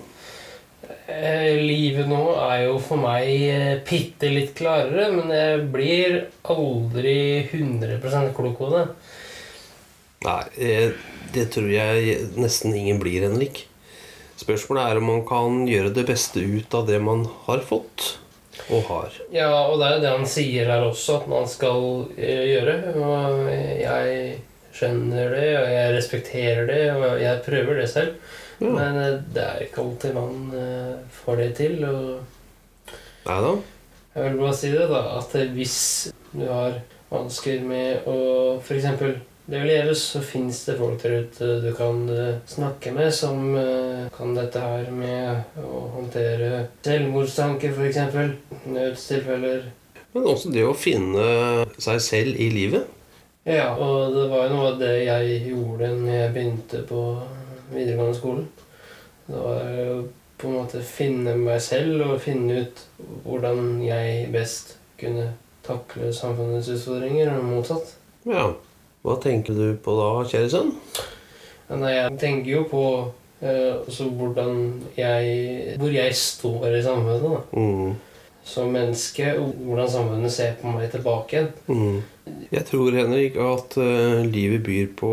Eh, 1.07 1.55
livet 1.55 2.09
nu 2.09 2.33
är 2.35 2.61
ju 2.61 2.79
för 2.79 2.95
mig 2.95 3.49
eh, 3.49 3.79
pitte 3.79 4.29
lite 4.29 4.53
klarare, 4.53 5.11
men 5.11 5.29
jag 5.37 5.65
blir 5.65 6.29
aldrig 6.41 7.51
100% 7.51 8.33
klok 8.35 8.57
på 8.57 8.69
det. 8.69 8.87
Nej, 10.19 10.93
det 11.33 11.45
tror 11.45 11.71
jag 11.71 12.17
nästan 12.35 12.75
ingen 12.75 12.99
blir, 12.99 13.21
Henrik. 13.21 13.67
Spørsmålet 14.35 14.83
är 14.83 14.97
om 14.97 15.03
man 15.03 15.25
kan 15.25 15.67
göra 15.67 15.89
det 15.89 16.03
bästa 16.03 16.39
ut 16.39 16.73
av 16.73 16.87
det 16.87 16.99
man 16.99 17.27
har 17.39 17.59
fått 17.59 18.19
och 18.69 18.81
har. 18.81 19.09
Ja, 19.31 19.67
och 19.67 19.79
det 19.79 19.85
är 19.85 19.99
det 19.99 20.09
han 20.09 20.27
säger 20.27 20.69
här 20.69 20.87
också, 20.87 21.15
att 21.15 21.27
man 21.27 21.47
ska 21.47 21.67
göra. 22.17 22.73
Jag 23.81 24.33
skjønner 24.77 25.33
det, 25.33 25.47
og 25.59 25.71
jeg 25.73 25.95
respekterer 25.95 26.67
det, 26.69 26.81
og 26.95 27.21
jeg 27.21 27.45
prøver 27.45 27.81
det 27.81 27.87
selv. 27.91 28.17
Ja. 28.57 28.73
Men 28.73 28.99
eh, 29.01 29.15
det 29.33 29.45
er 29.45 29.63
ikke 29.67 29.83
alltid 29.83 30.17
man 30.17 30.51
uh, 30.53 30.93
får 31.13 31.41
det 31.41 31.49
til. 31.59 31.79
Og 31.85 32.93
Nei 33.27 33.39
da. 33.43 33.55
Jeg 34.17 34.25
vil 34.25 34.37
bare 34.41 34.57
si 34.57 34.69
det, 34.73 34.85
da, 34.89 35.01
at 35.19 35.33
hvis 35.53 35.79
du 36.31 36.45
har 36.49 36.79
vansker 37.11 37.61
med 37.67 38.07
å 38.09 38.17
f.eks. 38.57 38.87
leveres, 39.51 40.01
så 40.13 40.23
fins 40.25 40.63
det 40.67 40.77
folk 40.79 40.97
der 41.03 41.27
ute 41.27 41.51
du 41.63 41.69
kan 41.77 42.01
uh, 42.09 42.39
snakke 42.49 42.95
med 42.95 43.13
som 43.13 43.53
kan 44.15 44.33
dette 44.35 44.63
her 44.63 44.89
med 44.95 45.61
å 45.61 45.85
håndtere 45.99 46.65
selvmordstanker, 46.87 47.77
f.eks. 47.77 48.65
Nødstilfeller. 48.65 49.69
Men 50.15 50.31
også 50.33 50.49
det 50.49 50.65
å 50.65 50.73
finne 50.73 51.67
seg 51.77 52.01
selv 52.01 52.41
i 52.41 52.49
livet. 52.49 52.96
Ja, 53.47 53.71
og 53.75 54.13
det 54.15 54.27
var 54.31 54.45
jo 54.45 54.53
noe 54.53 54.69
av 54.73 54.79
det 54.81 54.93
jeg 55.05 55.41
gjorde 55.47 55.91
når 55.95 56.13
jeg 56.13 56.31
begynte 56.35 56.81
på 56.87 57.01
videregående 57.71 58.17
skole. 58.17 58.45
Det 59.27 59.43
var 59.43 59.61
på 60.37 60.49
en 60.49 60.57
måte 60.59 60.81
finne 60.85 61.35
meg 61.39 61.61
selv 61.63 62.03
og 62.05 62.21
finne 62.21 62.61
ut 62.63 62.81
hvordan 63.25 63.79
jeg 63.85 64.27
best 64.33 64.75
kunne 64.99 65.29
takle 65.67 66.11
samfunnets 66.15 66.69
utfordringer, 66.75 67.31
og 67.35 67.47
motsatt. 67.47 67.93
Ja. 68.27 68.49
Hva 69.05 69.15
tenker 69.23 69.55
du 69.55 69.77
på 69.83 69.95
da, 69.95 70.09
kjære 70.27 70.51
sønn? 70.51 70.73
Ja, 71.69 71.79
jeg 71.91 72.19
tenker 72.19 72.51
jo 72.51 72.65
på 72.67 72.83
eh, 73.43 73.87
hvordan 74.17 74.59
jeg 74.97 75.77
Hvor 75.79 75.91
jeg 75.95 76.15
står 76.15 76.75
i 76.75 76.83
samfunnet. 76.83 77.23
da. 77.23 77.41
Mm 77.55 77.95
som 78.47 78.71
menneske, 78.71 79.33
og 79.39 79.55
hvordan 79.59 79.89
samfunnet 79.91 80.31
ser 80.31 80.53
på 80.61 80.71
meg 80.71 80.91
tilbake 80.91 81.35
igjen. 81.35 81.49
Mm. 81.67 81.97
Jeg 82.51 82.65
tror 82.69 82.95
Henrik, 82.95 83.35
at 83.35 83.77
uh, 83.79 84.25
livet 84.25 84.63
byr 84.63 84.91
på 84.97 85.11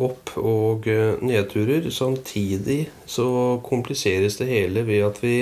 opp- 0.00 0.36
og 0.38 0.86
uh, 0.86 1.20
nedturer. 1.22 1.90
Samtidig 1.90 2.88
så 3.06 3.60
kompliseres 3.66 4.38
det 4.40 4.50
hele 4.50 4.86
ved 4.86 5.06
at 5.10 5.22
vi 5.22 5.36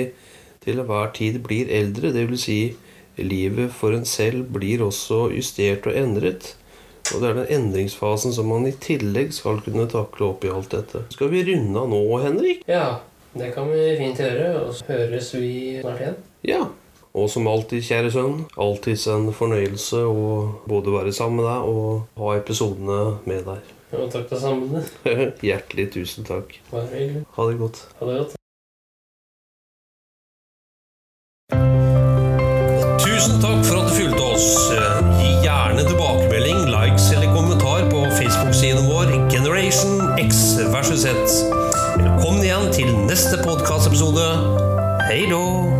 til 0.63 0.79
enhver 0.79 1.11
tid 1.15 1.39
blir 1.45 1.69
eldre. 1.71 2.13
Det 2.13 2.27
vil 2.29 2.39
si, 2.39 2.59
livet 3.19 3.71
for 3.75 3.95
en 3.95 4.05
selv 4.07 4.47
blir 4.55 4.83
også 4.85 5.29
justert 5.35 5.87
og 5.87 5.97
endret. 5.97 6.55
Og 7.13 7.21
det 7.21 7.29
er 7.29 7.37
den 7.39 7.53
endringsfasen 7.57 8.33
som 8.35 8.49
man 8.51 8.67
i 8.69 8.75
tillegg 8.77 9.31
skal 9.33 9.61
kunne 9.65 9.87
takle 9.89 10.29
opp 10.29 10.43
i 10.45 10.51
alt 10.53 10.73
dette. 10.75 11.05
Skal 11.15 11.31
vi 11.33 11.45
runde 11.47 11.79
av 11.81 11.89
nå, 11.89 12.03
Henrik? 12.21 12.61
Ja, 12.69 12.99
det 13.33 13.53
kan 13.55 13.71
vi 13.71 13.87
fint 13.97 14.21
gjøre. 14.21 14.51
Og 14.61 14.75
så 14.77 14.91
høres 14.91 15.31
vi 15.33 15.53
snart 15.81 16.03
igjen. 16.03 16.19
Ja. 16.45 16.61
Og 17.19 17.27
som 17.27 17.47
alltid, 17.51 17.83
kjære 17.83 18.11
sønn, 18.13 18.43
alltids 18.55 19.03
en 19.11 19.27
fornøyelse 19.35 20.05
å 20.07 20.27
både 20.69 20.93
være 20.93 21.11
sammen 21.15 21.41
med 21.41 21.49
deg 21.49 21.67
og 21.67 22.21
ha 22.21 22.35
episodene 22.39 22.99
med 23.27 23.43
deg. 23.49 23.73
Og 23.97 24.11
takk 24.13 24.29
det 24.29 24.39
samme. 24.39 24.83
Hjertelig 25.49 25.89
tusen 25.97 26.27
takk. 26.27 26.53
Ha 26.71 26.83
det 27.49 27.57
godt. 27.59 27.81
Ha 27.99 28.07
det 28.07 28.19
godt. 28.21 28.35
Tusen 33.03 33.41
takk 33.43 33.65
for 33.65 33.81
at 33.81 33.89
du 33.89 33.97
fulgte 33.97 34.23
oss. 34.29 34.47
Gi 35.19 35.33
gjerne 35.43 35.83
tilbakemelding, 35.89 36.61
likes 36.71 37.09
eller 37.17 37.33
kommentar 37.35 37.89
på 37.91 38.05
Facebook-siden 38.21 38.87
vår 38.93 39.11
Generation 39.33 40.15
X 40.21 40.61
versus 40.71 41.03
Z. 41.03 41.35
Velkommen 41.97 42.45
igjen 42.45 42.71
til 42.77 42.95
neste 43.09 43.41
podkastepisode. 43.43 44.31
Hei 45.09 45.25
då! 45.27 45.78